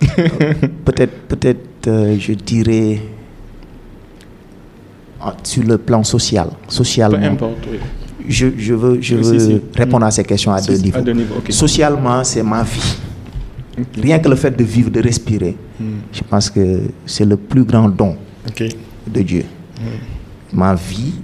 [0.84, 3.00] Peut-être, peut-être, euh, je dirais
[5.20, 7.18] ah, sur le plan social, Peu socialement.
[7.26, 7.78] importe, oui.
[8.28, 9.60] Je, je veux, je Oui, veux si, si.
[9.76, 10.98] répondre à ces questions à Si, deux si, niveaux.
[10.98, 11.50] à deux niveaux, ok.
[11.52, 12.96] Socialement, c'est ma vie.
[14.00, 15.84] Rien que le fait de vivre, de respirer, Mm.
[16.12, 18.16] je pense que c'est le plus grand don
[19.06, 19.44] de Dieu.
[19.80, 20.56] Mm.
[20.58, 21.14] Ma vie,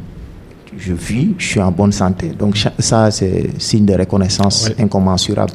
[0.76, 2.28] je vis, je suis en bonne santé.
[2.38, 4.84] Donc ça, c'est signe de reconnaissance Ouais.
[4.84, 5.52] incommensurable.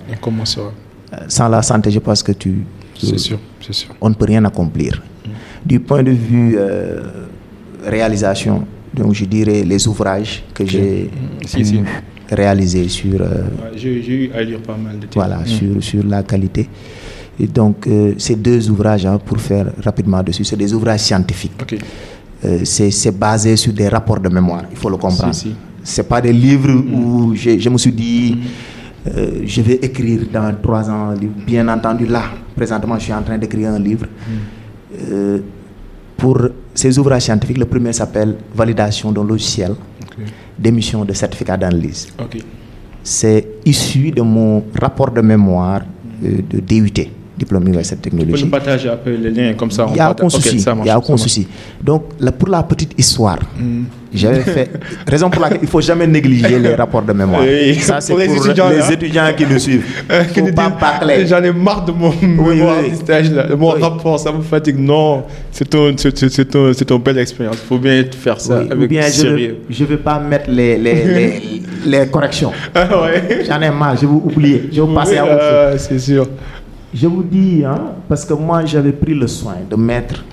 [1.13, 2.63] Euh, Sans la santé, je pense que tu,
[3.01, 3.89] C'est sûr, c'est sûr.
[4.01, 5.01] on ne peut rien accomplir.
[5.65, 7.01] Du point de vue euh,
[7.85, 11.09] réalisation, donc je dirais les ouvrages que j'ai.
[11.45, 11.81] Si, si.
[12.31, 15.13] Réalisés sur, euh, Ouais, J'ai j'ai eu à lire pas mal de titres.
[15.15, 15.45] voilà, Mm.
[15.47, 16.67] sur, sur la qualité.
[17.39, 21.53] Et donc, euh, ces deux ouvrages, hein, pour faire rapidement dessus, c'est des ouvrages scientifiques.
[21.61, 21.77] Ok.
[22.45, 25.33] Euh, c'est c'est basé sur des rapports de mémoire, il faut le comprendre.
[25.33, 25.55] Si, si.
[25.83, 28.37] C'est pas des livres où j'ai- je me suis dit,
[29.07, 31.09] euh, je vais écrire dans trois ans.
[31.11, 31.33] un livre.
[31.45, 32.23] Bien entendu, là,
[32.55, 34.05] présentement, je suis en train d'écrire un livre.
[35.11, 35.39] Euh,
[36.17, 36.37] pour
[36.73, 39.73] ces ouvrages scientifiques, le premier s'appelle Validation d'un logiciel.
[40.59, 42.07] D'émission de certificat d'analyse.
[43.03, 45.81] C'est issu de mon rapport de mémoire
[46.23, 47.07] euh, de DUT,
[47.39, 48.49] diplôme universitaire de Tu peux nous technologie.
[48.51, 49.85] partager après les liens comme ça.
[49.89, 50.57] Il n'y a aucun souci.
[50.57, 51.47] Il marche, y a aucun souci.
[51.81, 53.83] Donc, là, pour la petite histoire, Mm.
[54.13, 54.69] j'avais fait.
[55.07, 57.41] Raison pour laquelle il ne faut jamais négliger les rapports de mémoire.
[57.43, 58.91] Oui, Ça, c'est pour pour, les étudiants, les là.
[58.91, 59.85] étudiants qui nous suivent.
[60.11, 61.27] Euh, Il ne nous faut pas bâcler.
[61.27, 62.95] J'en ai marre de mon mémoire oui.
[62.95, 63.81] stage là, mon Oui.
[63.81, 64.79] rapport, ça me fatigue.
[64.79, 67.57] Non, c'est ton, ton, c'est ton belle expérience.
[67.63, 69.57] Il faut bien faire ça Oui, ou avec bien je ne sérieux.
[69.69, 71.41] je vais pas mettre les, les, les,
[71.85, 72.51] les corrections.
[72.73, 73.43] Ah ouais.
[73.47, 74.69] J'en ai marre, je vais oublier.
[74.71, 75.41] Je vais passer Oui, à autre chose.
[75.43, 76.27] euh, c'est sûr.
[76.93, 80.23] Je vous dis, hein, parce que moi j'avais pris le soin de mettre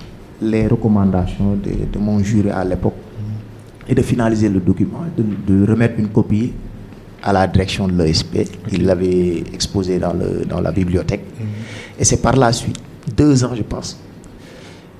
[0.40, 2.94] les recommandations de, de mon jury à l'époque
[3.88, 6.52] et de finaliser le document, de, de remettre une copie
[7.22, 8.48] à la direction de l'ESP.
[8.72, 11.24] Il l'avait exposé dans, le, dans la bibliothèque.
[11.98, 12.78] Et c'est par la suite,
[13.16, 13.98] deux ans je pense,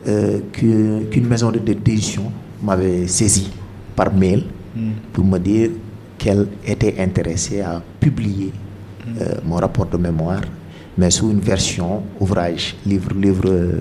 [0.08, 2.30] euh, qu'une maison de d'édition
[2.62, 3.50] m'avait saisi
[3.94, 4.44] par mail
[5.12, 5.70] pour me dire
[6.18, 8.52] qu'elle était intéressée à publier
[9.20, 10.42] euh, mon rapport de mémoire,
[10.98, 13.80] mais sous une version ouvrage, livre, livre, euh,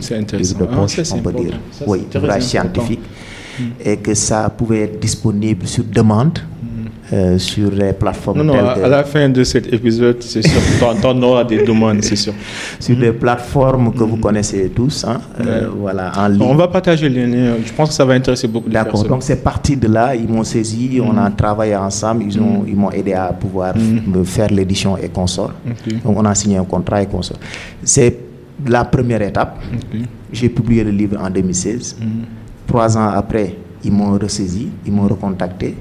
[0.00, 1.58] c'est livre de Ah, poche, on peut dire.
[1.72, 3.00] Ça, oui, ouvrage scientifique,
[3.84, 6.38] et que ça pouvait être disponible sur demande
[7.12, 10.42] euh, sur les plateformes Non, non, à, que- à la fin de cet épisode, c'est
[10.42, 10.60] sûr,
[11.02, 12.32] t'en auras des demandes, c'est sûr.
[12.80, 16.42] sur des plateformes que vous connaissez tous, hein, euh, voilà, en ligne.
[16.42, 17.54] On va partager les liens.
[17.64, 19.08] Je pense que ça va intéresser beaucoup de D'accord, personnes.
[19.10, 22.90] donc c'est parti de là, ils m'ont saisi, on a travaillé ensemble, ils ils m'ont
[22.90, 25.52] aidé à pouvoir me faire l'édition et consort.
[25.68, 26.02] Ok.
[26.02, 27.38] Donc on a signé un contrat et consort.
[27.82, 28.16] C'est
[28.66, 29.58] la première étape.
[30.32, 31.96] J'ai publié le livre en 2016.
[32.66, 35.74] Trois ans après, ils m'ont ressaisi, ils m'ont recontacté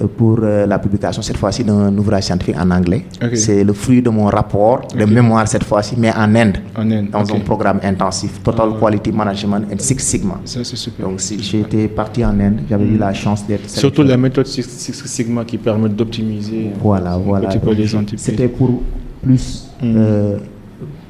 [0.00, 3.04] euh, pour euh, la publication, cette fois-ci d'un ouvrage scientifique en anglais.
[3.34, 7.10] C'est le fruit de mon rapport de mémoire cette fois-ci, mais en Inde, En Inde,
[7.10, 8.78] dans un programme intensif, Total Ah.
[8.80, 10.40] Quality Management and Six Sigma.
[10.44, 11.06] Ça, c'est super.
[11.08, 14.62] Donc si été parti en Inde, j'avais eu la chance d'être Surtout la méthode Six
[14.68, 17.48] Six Sigma qui permet d'optimiser Voilà, un voilà.
[17.50, 17.86] les.
[18.16, 18.82] C'était pour
[19.22, 19.94] plus Mm.
[19.96, 20.36] euh,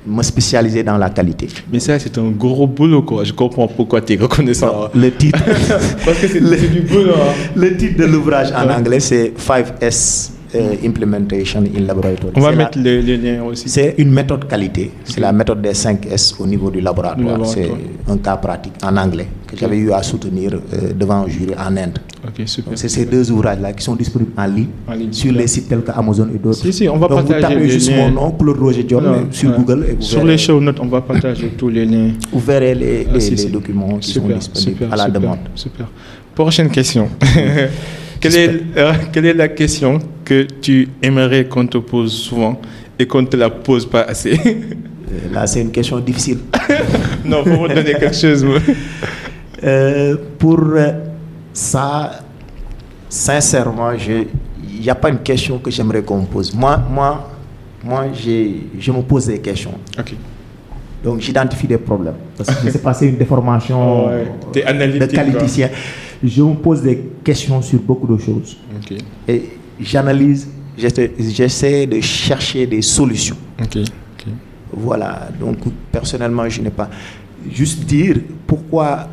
[0.06, 1.46] me spécialiser dans la qualité.
[1.72, 3.24] Mais ça, c'est un gros boulot, quoi.
[3.24, 4.88] Je comprends pourquoi tu es reconnaissant.
[4.94, 5.38] Le titre,
[6.04, 6.40] Parce que c'est
[6.72, 7.12] du boulot.
[7.14, 7.32] hein.
[7.54, 8.74] le titre de l'ouvrage en Ouais.
[8.74, 12.32] anglais, c'est 5S euh, Implementation in Laboratory.
[12.36, 13.68] On va la- mettre les liens aussi.
[13.68, 14.90] C'est une méthode qualité.
[15.04, 17.46] C'est la méthode des 5 S au niveau du laboratoire.
[17.46, 17.70] C'est
[18.08, 21.76] un cas pratique en anglais que j'avais eu à soutenir euh, devant un jury en
[21.76, 21.98] Inde.
[22.24, 22.70] Ok, super.
[22.70, 25.68] Donc, c'est ces deux ouvrages-là qui sont disponibles en ligne, En ligne, sur les sites
[25.68, 26.58] tels que Amazon et d'autres.
[26.62, 27.96] Si, si, on va Donc, partager vous tapez juste liens.
[27.96, 29.56] mon nom, Claude Roger John, Non, sur ouais.
[29.56, 32.10] Google et vous Sur verrez, les show notes, on va partager tous les liens.
[32.32, 35.04] vous verrez les, Ah, les- si, les documents qui sont Super, disponibles super, à la
[35.06, 35.38] super, demande.
[35.56, 35.86] Super.
[36.34, 37.08] Prochaine question.
[38.20, 42.60] quelle, est, euh, quelle est la question que tu aimerais qu'on te pose souvent
[42.98, 44.38] et qu'on ne te la pose pas assez?
[45.12, 46.38] Euh, Là, c'est une question difficile.
[47.26, 48.46] Non, faut me donner quelque chose.
[49.62, 50.90] Euh, pour euh,
[51.52, 52.20] ça,
[53.08, 54.24] sincèrement, je-
[54.74, 56.52] il n'y a pas une question que j'aimerais qu'on me pose.
[56.54, 57.30] Moi, moi,
[57.84, 59.74] moi je me pose des questions.
[59.98, 60.14] Ok.
[61.04, 62.14] Donc, j'identifie des problèmes.
[62.36, 64.26] Parce que c'est passé une déformation Ouais.
[64.52, 65.68] T'es de qualiticien.
[66.22, 68.56] Je me pose des questions sur beaucoup de choses.
[68.76, 68.96] Ok.
[69.28, 69.50] Et
[69.80, 70.48] j'analyse,
[70.78, 73.36] j'essaie de chercher des solutions.
[73.60, 73.78] Ok.
[73.78, 74.26] ok.
[74.74, 75.58] Voilà, donc
[75.90, 76.88] personnellement, je n'ai pas.
[77.50, 79.08] Juste dire pourquoi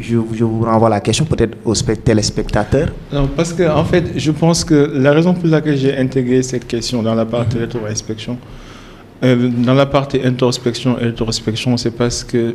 [0.00, 2.88] je, je, vous renvoie la question peut-être aux téléspectateurs.
[3.12, 6.66] Non, parce que en fait, je pense que la raison pour laquelle j'ai intégré cette
[6.66, 8.38] question dans la partie rétro-inspection,
[9.24, 12.54] euh, dans la partie introspection et rétrospection, c'est parce que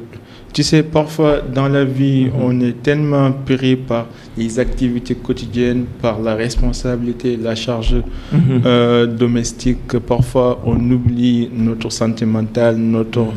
[0.53, 2.31] tu sais, parfois dans la vie, mm-hmm.
[2.41, 8.61] on est tellement pris par les activités quotidiennes, par la responsabilité, la charge mm-hmm.
[8.65, 13.27] euh, domestique, que parfois on oublie notre santé mentale, notre,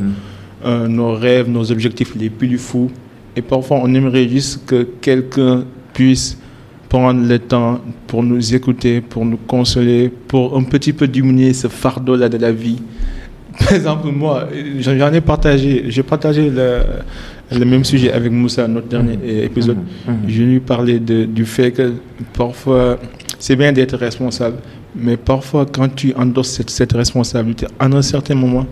[0.64, 2.90] euh, nos rêves, nos objectifs les plus fous.
[3.36, 6.38] Et parfois on aimerait juste que quelqu'un puisse
[6.88, 11.66] prendre le temps pour nous écouter, pour nous consoler, pour un petit peu diminuer ce
[11.66, 12.80] fardeau-là de la vie.
[13.58, 16.80] Par exemple, moi, j'en ai partagé, j'ai partagé le,
[17.50, 19.44] le, même sujet avec Moussa, notre dernier mmh.
[19.44, 19.78] épisode.
[19.78, 20.10] Mmh.
[20.10, 20.16] Mmh.
[20.28, 21.94] Je lui parlais de, du fait que
[22.32, 22.98] parfois,
[23.40, 24.58] c'est bien d'être responsable,
[24.94, 28.66] mais parfois, quand tu endosses cette, cette responsabilité, à un certain moment,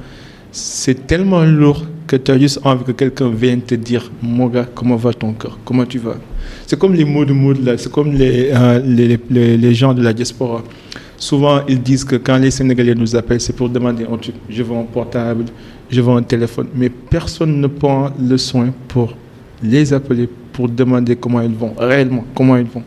[0.52, 4.66] c'est tellement lourd que tu as juste envie que quelqu'un vienne te dire Mon gars,
[4.74, 5.58] comment va ton cœur?
[5.64, 6.16] Comment tu vas?
[6.66, 9.94] C'est comme les mots de mood là, c'est comme les, euh, les, les, les, gens
[9.94, 10.62] de la diaspora.
[11.16, 14.34] Souvent, ils disent que quand les Sénégalais nous appellent, c'est pour demander un truc.
[14.48, 15.44] Je veux un portable,
[15.88, 16.66] je veux un téléphone.
[16.74, 19.14] Mais personne ne prend le soin pour
[19.62, 22.82] les appeler, pour demander comment ils vont, réellement, comment ils vont.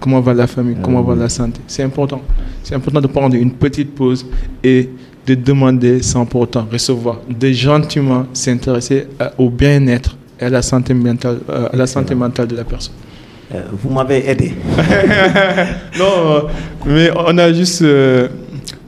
[0.00, 1.60] Comment va la famille, comment va la santé?
[1.66, 2.20] C'est important.
[2.62, 4.26] C'est important de prendre une petite pause
[4.62, 4.88] et
[5.26, 9.06] de demander sans pourtant recevoir, de gentiment s'intéresser
[9.38, 12.94] au bien-être et à la santé mentale, euh, à la santé mentale de la personne.
[13.54, 14.54] Euh, vous m'avez aidé.
[15.98, 16.48] non,
[16.84, 17.82] mais on a juste.
[17.82, 18.28] Euh,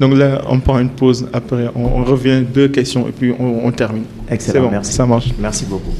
[0.00, 1.28] donc là, on prend une pause.
[1.32, 4.04] Après, on, revient deux questions et puis on, termine.
[4.28, 4.92] Excellent, bon, merci.
[4.92, 5.28] Ça marche.
[5.38, 5.92] Merci beaucoup.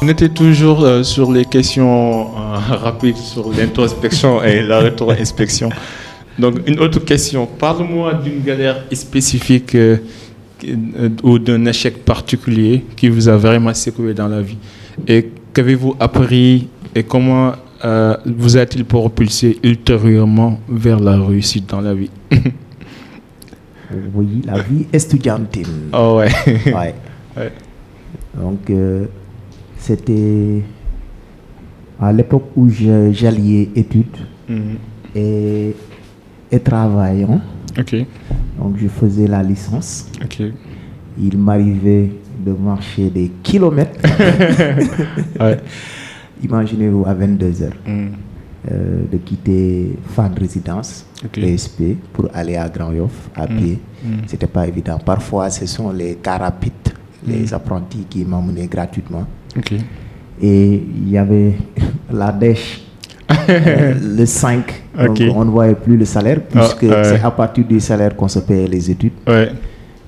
[0.00, 2.28] On était toujours euh, sur les questions
[2.84, 5.70] rapides sur l'introspection et la rétro-inspection.
[6.38, 7.46] Donc, une autre question.
[7.46, 9.98] Parle-moi d'une galère spécifique euh,
[11.22, 14.58] ou d'un échec particulier qui vous a vraiment secoué dans la vie
[15.06, 17.52] Et qu'avez-vous appris et comment
[17.84, 22.10] euh, vous a-t-il propulsé ultérieurement vers la réussite dans la vie?
[24.12, 25.88] Oui, la vie estudiantine.
[25.94, 26.28] Oh ouais.
[26.66, 26.94] ouais.
[28.38, 29.06] Donc, euh,
[29.78, 30.62] c'était
[32.00, 34.16] à l'époque où j'alliais études
[34.48, 34.76] mhm.
[35.14, 35.74] et,
[36.50, 37.40] et travaillant.
[38.58, 40.10] Donc je faisais la licence.
[41.20, 42.10] Il m'arrivait
[42.44, 44.00] de marcher des kilomètres.
[46.42, 48.06] Imaginez-vous à 22 heures hmm.
[48.70, 53.56] euh, de quitter Fan Résidence, PSP, pour aller à Grand Yoff à hmm.
[53.56, 53.78] pied.
[54.00, 54.20] Ce hmm.
[54.26, 54.98] C'était pas évident.
[54.98, 56.94] Parfois, ce sont les carapites,
[57.26, 59.26] les apprentis qui m'emmenaient gratuitement.
[60.40, 61.54] Et il y avait
[62.12, 62.82] la dèche
[63.50, 67.78] euh, le 5, on ne voyait plus le salaire, ah, puisque c'est à partir du
[67.78, 69.12] salaire qu'on se paye les études.
[69.26, 69.52] Ouais.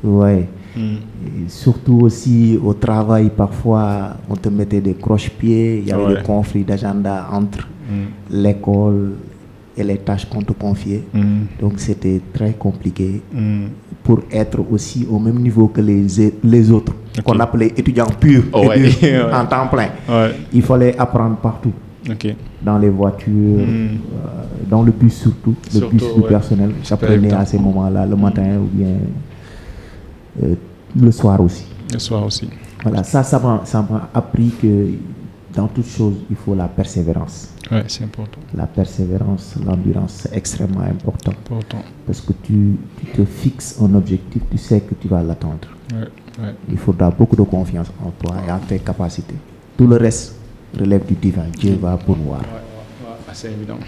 [0.02, 0.48] Ouais.
[0.74, 0.96] Hmm.
[1.48, 6.64] Surtout aussi au travail, parfois, on te mettait des croche-pieds, il y avait des conflits
[6.64, 8.04] d'agenda entre hmm.
[8.30, 9.12] l'école
[9.76, 11.02] et les tâches qu'on te confiait.
[11.12, 11.44] Hmm.
[11.60, 13.22] Donc c'était très compliqué
[14.02, 16.06] pour être aussi au même niveau que les,
[16.42, 16.92] les autres,
[17.24, 19.88] qu'on appelait étudiants purs, en temps plein.
[20.52, 21.72] Il fallait apprendre partout.
[22.62, 23.60] Dans les voitures, hmm.
[23.62, 23.96] euh,
[24.68, 26.72] dans le bus surtout, le bus du personnel.
[26.82, 28.94] J'apprenais à ces moments-là, le matin ou bien
[30.42, 30.54] euh,
[30.98, 31.66] le soir aussi.
[31.92, 32.48] Le soir aussi.
[32.82, 34.88] Voilà, ça, ça m'a appris que
[35.54, 37.50] dans toute chose, il faut la persévérance.
[37.70, 38.40] Oui, c'est important.
[38.54, 41.32] La persévérance, l'endurance, c'est extrêmement important.
[41.32, 41.82] important.
[42.06, 45.68] Parce que tu, tu, te fixes un objectif, tu sais que tu vas l'atteindre.
[46.70, 49.34] Il faudra beaucoup de confiance en toi et en tes capacités.
[49.76, 50.36] Tout le reste,
[50.78, 51.46] relève du divin.
[51.58, 52.42] Dieu va pourvoir.
[53.32, 53.78] c'est évident.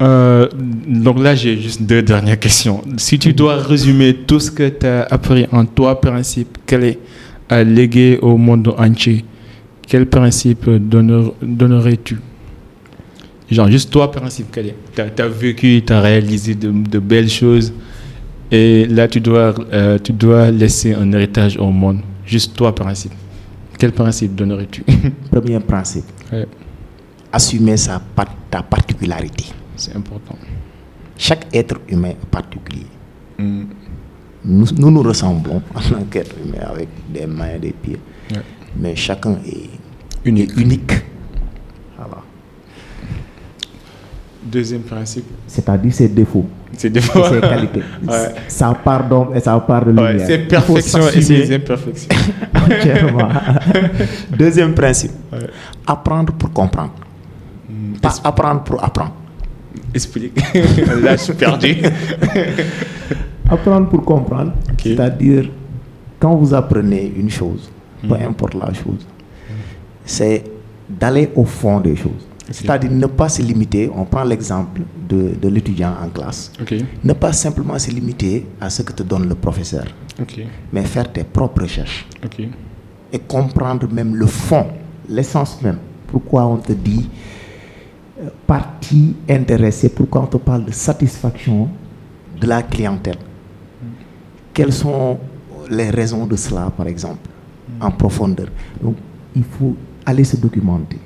[0.00, 0.48] Euh,
[0.86, 2.82] donc là, j'ai juste deux dernières questions.
[2.96, 6.98] Si tu dois résumer tout ce que tu as appris en trois principes clés
[7.48, 9.24] à léguer au monde entier,
[9.88, 12.18] quel principe donnerais-tu
[13.50, 14.74] Genre, juste trois principes clés.
[14.94, 17.72] Tu as, vécu, tu as réalisé de, belles choses
[18.50, 22.00] et là, tu dois, euh, tu dois laisser un héritage au monde.
[22.26, 23.14] Juste trois principes.
[23.78, 24.84] Quel principe donnerais-tu
[25.30, 26.04] Premier principe.
[27.32, 28.02] Assumer sa,
[28.50, 29.46] ta particularité.
[29.76, 30.36] C'est important.
[31.16, 32.86] Chaque être humain est particulier.
[33.38, 33.64] Hmm.
[34.44, 37.98] Nous, nous, ressemblons en tant qu'être humain avec des mains et des pieds.
[38.76, 39.70] Mais chacun est
[40.24, 40.56] unique.
[40.56, 40.92] unique.
[44.50, 45.26] Deuxième principe.
[45.46, 46.46] C'est-à-dire ses défauts.
[46.72, 47.22] Ses défauts.
[47.24, 47.82] ses qualités.
[48.48, 50.26] Ça part d'homme et ça part de lumière.
[50.26, 52.08] ses perfections et ses imperfections.
[54.38, 55.12] Deuxième principe.
[55.86, 56.92] Apprendre pour comprendre.
[57.68, 59.12] Hmm, Pas apprendre pour apprendre.
[59.92, 60.36] Explique.
[61.02, 61.76] Là, je suis perdu.
[63.50, 64.52] apprendre pour comprendre.
[64.82, 65.50] C'est-à-dire
[66.18, 67.70] quand vous apprenez une chose,
[68.06, 69.06] peu importe la chose,
[70.04, 70.44] c'est
[70.88, 72.26] d'aller au fond des choses.
[72.50, 76.50] C'est-à-dire ne pas se limiter, on prend l'exemple de, de l'étudiant en classe,
[77.04, 79.84] ne pas simplement se limiter à ce que te donne le professeur,
[80.20, 80.40] Ok.
[80.72, 82.06] mais faire tes propres recherches
[83.12, 84.66] et comprendre même le fond,
[85.10, 85.78] l'essence même.
[86.06, 87.08] Pourquoi on te dit
[88.22, 91.68] euh, partie intéressée, pourquoi on te parle de satisfaction
[92.40, 93.18] de la clientèle?
[94.54, 95.18] Quelles sont
[95.70, 97.28] les raisons de cela, par exemple,
[97.80, 98.48] en profondeur
[98.82, 98.96] Donc,
[99.34, 100.98] il faut aller se documenter,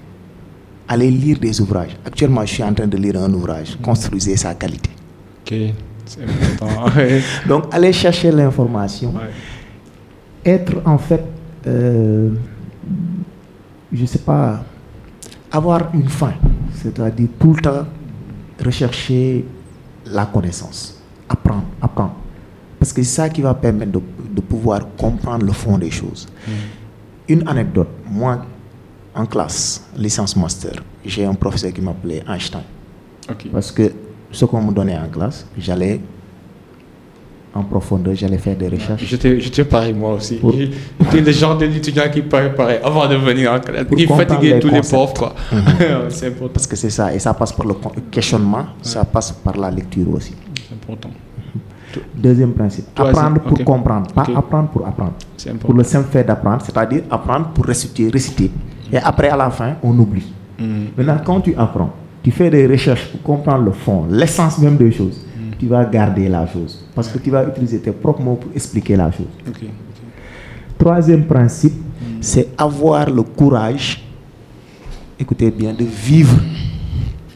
[0.89, 1.97] aller lire des ouvrages.
[2.05, 4.91] Actuellement, je suis en train de lire un ouvrage, Construisez sa qualité.
[5.45, 5.55] Ok.
[6.05, 6.91] C'est important.
[6.97, 7.23] Ouais.
[7.47, 9.13] Donc, aller chercher l'information.
[9.15, 9.31] Ouais.
[10.45, 11.25] être en fait,
[11.67, 12.31] euh,
[13.93, 14.65] je sais pas,
[15.51, 16.35] avoir une fin,
[16.75, 17.87] c'est-à-dire tout le temps
[18.65, 19.45] rechercher
[20.07, 22.15] la connaissance, apprendre, apprendre.
[22.83, 24.01] Parce que c'est ça qui va permettre de,
[24.35, 26.27] de pouvoir comprendre le fond des choses.
[27.29, 28.45] Une anecdote, moi,
[29.15, 30.73] en classe, licence master,
[31.07, 32.63] j'ai un professeur qui m'appelait Einstein.
[33.53, 33.93] Parce que
[34.33, 36.01] ce qu'on me donnait en classe, j'allais
[37.55, 39.05] en profondeur, j'allais faire des recherches.
[39.05, 40.41] J'étais, j'étais pareil moi aussi.
[41.05, 43.85] J'étais le genre d'étudiant qui parlait pareil avant de venir en classe.
[43.85, 45.37] Pour Qui fatiguait tous les profs quoi.
[46.09, 46.53] c'est important.
[46.53, 47.75] Parce que c'est ça, et ça passe par le
[48.11, 50.35] questionnement, ça passe par la lecture aussi.
[50.69, 51.11] C'est important.
[52.15, 55.13] Deuxième principe, Troisième, apprendre pour comprendre, pas apprendre pour apprendre.
[55.61, 58.51] Pour le simple fait d'apprendre, c'est-à-dire apprendre pour réciter, réciter.
[58.93, 60.33] Et après, à la fin, on oublie.
[60.59, 60.65] Mm.
[60.97, 61.91] Maintenant, quand tu apprends,
[62.23, 65.57] tu fais des recherches pour comprendre le fond, l'essence même des choses, Mm.
[65.59, 66.85] tu vas garder la chose.
[66.95, 69.27] Parce que tu vas utiliser tes propres mots pour expliquer la chose.
[70.79, 71.75] Troisième principe,
[72.21, 74.03] c'est avoir le courage,
[75.19, 76.37] écoutez bien, de vivre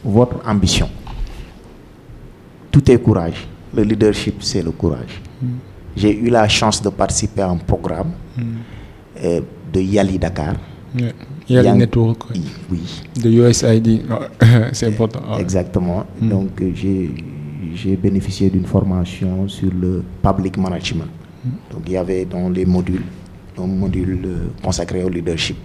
[0.03, 0.89] votre ambition.
[2.71, 3.47] Tout est courage.
[3.77, 5.21] Le leadership, c'est le courage.
[5.95, 8.11] J'ai eu la chance de participer à un programme
[9.23, 10.55] euh, de Yali Dakar.
[10.99, 11.13] Ouais.
[11.47, 12.37] Il y a les Yang- networks ouais.
[12.71, 12.81] Oui,
[13.23, 14.01] de USAID.
[14.73, 15.37] C'est important.
[15.37, 16.05] exactement.
[16.19, 21.07] Donc, euh, j'ai bénéficié d'une formation sur le public management.
[21.71, 23.03] Donc, il y avait dans les modules,
[23.59, 25.57] un module euh, consacré au leadership.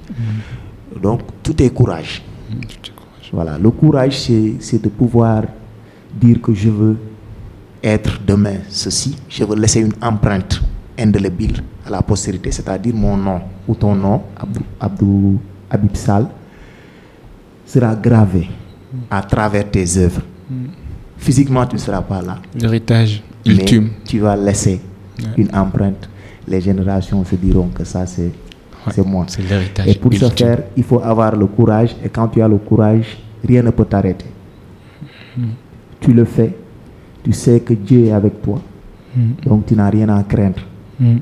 [1.02, 2.22] Donc, tout est courage.
[2.50, 2.58] Tout
[2.90, 3.30] est courage.
[3.32, 5.44] Voilà, le courage, c'est c'est de pouvoir
[6.20, 6.96] dire que je veux
[7.82, 10.60] être demain ceci, je veux laisser une empreinte
[10.98, 15.38] indélébile à la postérité, c'est-à-dire mon nom ou ton nom, Abdou, Abdou
[15.70, 16.26] Habib Sall,
[17.66, 18.48] sera gravé
[19.10, 20.20] à travers tes œuvres.
[21.16, 23.90] Physiquement, tu ne seras pas là, L'héritage ultime.
[24.04, 24.80] tu vas laisser
[25.18, 25.24] Ouais.
[25.36, 26.08] une empreinte.
[26.48, 28.32] Les générations se diront que ça, c'est
[28.86, 29.04] Ouais.
[29.06, 29.24] moi.
[29.28, 31.94] C'est l'héritage Et pour ce faire, il faut avoir le courage.
[32.04, 34.24] Et quand tu as le courage, rien ne peut t'arrêter.
[36.00, 36.56] Tu le fais.
[37.24, 38.60] Tu sais que Dieu est avec toi.
[39.44, 40.60] Donc tu n'as rien à craindre.
[40.98, 41.16] Mm.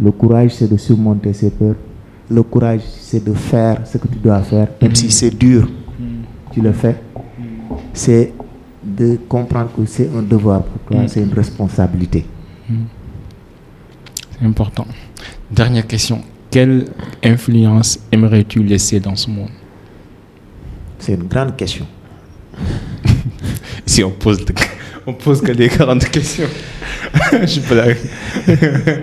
[0.00, 1.76] Le courage, c'est de surmonter ses peurs.
[2.30, 4.68] Le courage, c'est de faire ce que tu dois faire.
[4.82, 5.68] Même si c'est dur,
[6.52, 6.96] tu le fais.
[7.92, 8.32] C'est
[8.82, 12.24] de comprendre que c'est un devoir pour toi, c'est une responsabilité.
[14.38, 14.86] C'est important.
[15.50, 16.20] Dernière question.
[16.50, 16.86] Quelle
[17.22, 19.50] influence aimerais-tu laisser dans ce monde?
[20.98, 21.86] C'est une grande question.
[23.86, 24.54] Si on pose, de-
[25.06, 26.48] on pose que des grandes questions.
[27.32, 27.86] Je peux la...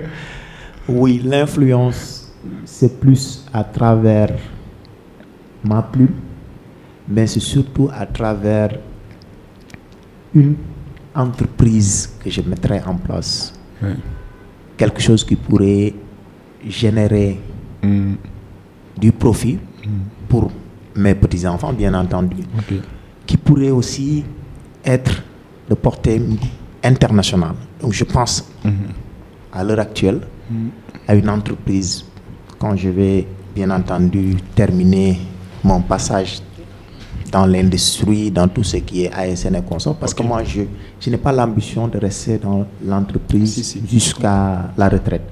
[0.90, 2.32] Oui, l'influence,
[2.66, 4.34] c'est plus à travers
[5.64, 6.16] ma plume,
[7.08, 8.78] mais c'est surtout à travers
[10.34, 10.56] une
[11.14, 13.54] entreprise que je mettrai en place.
[13.82, 13.96] Ouais.
[14.76, 15.94] Quelque chose qui pourrait
[16.68, 17.40] générer
[17.84, 18.14] Mm.
[19.00, 19.58] du profit
[20.30, 20.52] pour
[20.96, 22.38] mes petits-enfants, bien entendu,
[23.26, 24.24] qui pourrait aussi
[24.86, 25.24] être
[25.72, 26.22] de portée
[26.92, 27.56] internationale.
[27.82, 28.36] Donc je pense
[28.66, 28.74] Mhm.
[29.54, 30.22] à l'heure actuelle
[31.08, 31.94] à une entreprise
[32.60, 33.26] quand je vais
[33.56, 35.10] bien entendu terminer
[35.64, 36.32] mon passage
[37.32, 40.64] dans l'industrie, dans tout ce qui est ASN et consort, parce que moi, je,
[41.00, 43.82] je n'ai pas l'ambition de rester dans l'entreprise Si, si.
[43.90, 45.26] jusqu'à la retraite.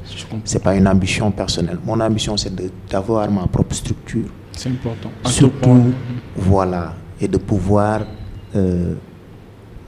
[0.45, 1.79] Ce n'est pas une ambition personnelle.
[1.85, 2.53] Mon ambition, c'est
[2.89, 4.29] d'avoir ma propre structure.
[4.53, 5.09] C'est important.
[5.25, 5.83] Surtout,
[6.37, 7.97] voilà, et de pouvoir
[8.55, 8.93] euh,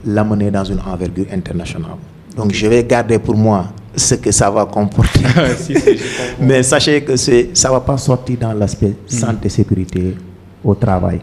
[0.04, 1.96] l'amener dans une envergure internationale.
[2.36, 5.20] Donc, je vais garder pour moi ce que ça va comporter.
[5.58, 5.98] si, si.
[6.40, 10.16] Mais sachez que ça ne va pas sortir dans l'aspect santé sécurité
[10.64, 11.20] au travail.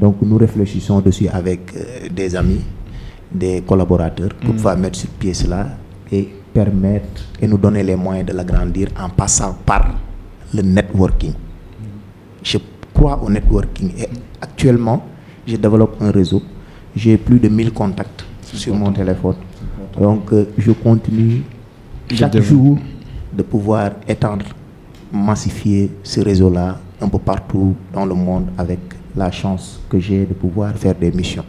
[0.00, 2.60] Donc nous réfléchissons dessus avec euh, des amis,
[3.32, 5.66] des collaborateurs pour pouvoir mettre sur pied cela
[6.12, 9.94] et permettre et nous donner les moyens de l'agrandir en passant par
[10.54, 11.32] le networking.
[12.42, 12.58] Je
[12.94, 14.08] crois au networking et
[14.40, 15.04] actuellement
[15.46, 16.42] je développe un réseau.
[16.98, 19.36] J'ai plus de 1000 contacts sur mon téléphone.
[20.00, 21.42] Donc euh, je continue
[22.12, 22.76] chaque jour
[23.32, 24.46] de pouvoir étendre,
[25.12, 28.80] massifier ce réseau-là un peu partout dans le monde avec
[29.16, 31.44] la chance que j'ai de pouvoir faire des missions.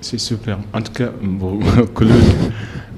[0.00, 0.58] C'est super.
[0.72, 1.60] En tout cas, bon,
[1.94, 2.10] Claude,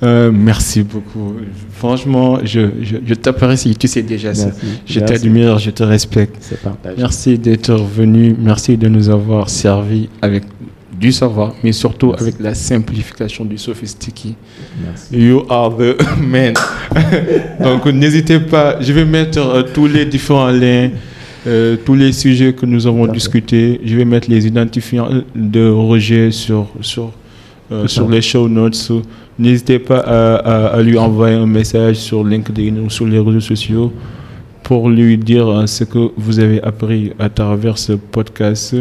[0.05, 1.35] euh, merci beaucoup.
[1.71, 3.75] Franchement, je, je, je t'apprécie.
[3.77, 4.51] Tu sais déjà ça.
[4.87, 6.57] Je t'admire, je te respecte.
[6.97, 8.35] Merci d'être venu.
[8.39, 10.45] Merci de nous avoir servi avec
[10.99, 12.23] du savoir, mais surtout Merci.
[12.25, 14.35] avec la simplification du sophistiqué.
[15.13, 16.55] You are the man.
[17.63, 20.91] Donc n'hésitez pas, je vais mettre euh, tous les différents liens,
[21.47, 23.81] euh, tous les sujets que nous avons discutés.
[23.85, 27.11] Je vais mettre les identifiants de Roger sur, sur,
[27.73, 28.91] euh, sur les show notes.
[29.39, 33.41] N'hésitez pas à, à- à lui envoyer un message sur LinkedIn ou sur les réseaux
[33.41, 33.93] sociaux
[34.63, 38.75] pour lui dire ce que vous avez appris à travers ce podcast.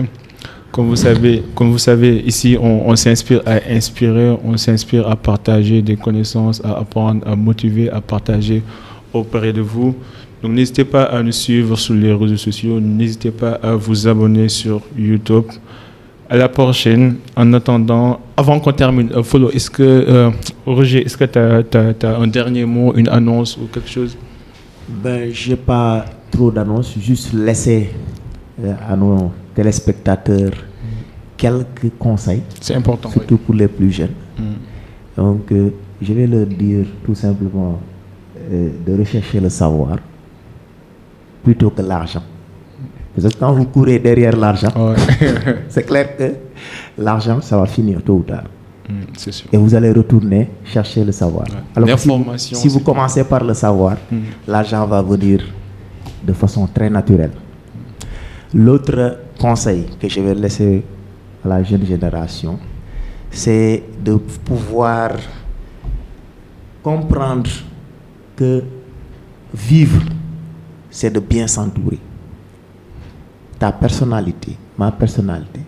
[0.73, 5.15] Comme vous savez, comme vous savez ici, on, on s'inspire à inspirer, on s'inspire à
[5.15, 8.63] partager des connaissances, à apprendre, à motiver, à partager
[9.13, 9.95] auprès de vous.
[10.41, 14.49] Donc n'hésitez pas à nous suivre sur les réseaux sociaux, n'hésitez pas à vous abonner
[14.49, 15.45] sur YouTube.
[16.27, 17.17] À la prochaine.
[17.35, 20.31] En attendant, avant qu'on termine, euh, Follow, est-ce que, euh,
[20.65, 21.37] Roger, est-ce que tu
[22.07, 24.17] as, un dernier mot, une annonce ou quelque chose?
[24.89, 27.91] Ben, j'ai pas trop d'annonces, juste laisser
[28.63, 30.51] euh, à nos téléspectateurs
[31.37, 33.09] quelques conseils, C'est important.
[33.09, 33.13] oui.
[33.13, 34.13] surtout pour les plus jeunes.
[34.37, 34.43] Mm.
[35.17, 35.69] Donc, euh,
[36.01, 37.79] je vais leur dire tout simplement
[38.51, 39.97] euh, de rechercher le savoir
[41.43, 42.23] plutôt que l'argent.
[43.15, 44.71] Parce que quand vous courez derrière l'argent,
[45.69, 46.33] c'est clair que
[46.97, 48.45] l'argent, ça va finir tôt ou tard.
[48.89, 48.93] Mm,
[49.31, 49.47] sûr.
[49.51, 51.45] Et vous allez retourner chercher le savoir.
[51.49, 51.57] Ouais.
[51.75, 54.17] Alors si vous, si commencez par le savoir, Mm.
[54.47, 55.41] l'argent va venir
[56.25, 57.31] de façon très naturelle.
[58.53, 59.17] L'autre
[59.47, 60.83] conseil que je vais laisser
[61.43, 62.57] à la jeune génération,
[63.29, 65.11] c'est de pouvoir
[66.81, 67.49] comprendre
[68.37, 68.63] que
[69.53, 70.01] vivre,
[70.89, 71.99] c'est de bien s'entourer.
[73.59, 75.59] Ta personnalité, ma personnalité,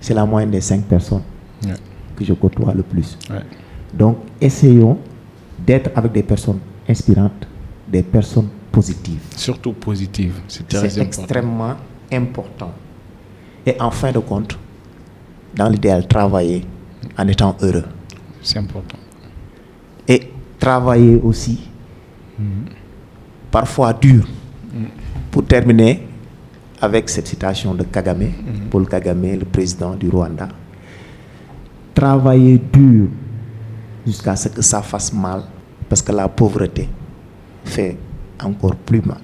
[0.00, 1.22] c'est la moyenne des cinq personnes
[1.64, 1.72] Ouais.
[2.14, 3.18] que je côtoie le plus.
[3.30, 3.42] Ouais.
[3.92, 4.98] Donc, essayons
[5.66, 7.46] d'être avec des personnes inspirantes,
[7.88, 9.22] des personnes positives.
[9.34, 10.34] Surtout positive.
[10.46, 11.22] C'est très C'est important.
[11.22, 11.74] extrêmement
[12.12, 12.72] important.
[13.66, 14.56] Et en fin de compte,
[15.54, 16.64] dans l'idéal, travailler
[17.18, 17.84] en étant heureux.
[18.40, 18.98] C'est important.
[20.06, 21.68] Et travailler aussi,
[23.50, 24.24] parfois dur.
[25.30, 26.06] Pour terminer
[26.80, 28.30] avec cette citation de Kagame,
[28.70, 30.48] Paul Kagame, le président du Rwanda.
[31.94, 33.08] Travailler dur
[34.06, 35.42] jusqu'à ce que ça fasse mal,
[35.88, 36.88] parce que la pauvreté
[37.64, 37.96] fait
[38.42, 39.20] encore plus mal.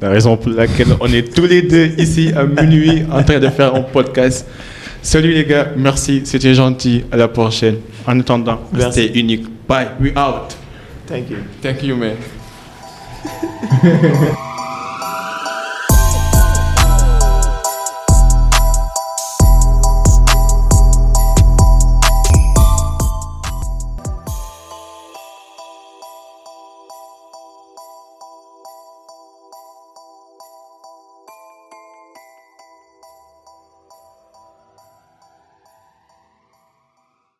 [0.00, 3.48] La raison pour laquelle on est tous les deux ici à minuit en train de
[3.48, 4.46] faire un podcast.
[5.00, 7.04] Salut les gars, merci, c'était gentil.
[7.10, 7.76] À la prochaine.
[8.06, 9.00] En attendant, Merci.
[9.00, 9.46] restez unique.
[9.68, 10.54] Bye, we out.
[11.06, 11.38] Thank you.
[11.62, 12.16] Thank you, man.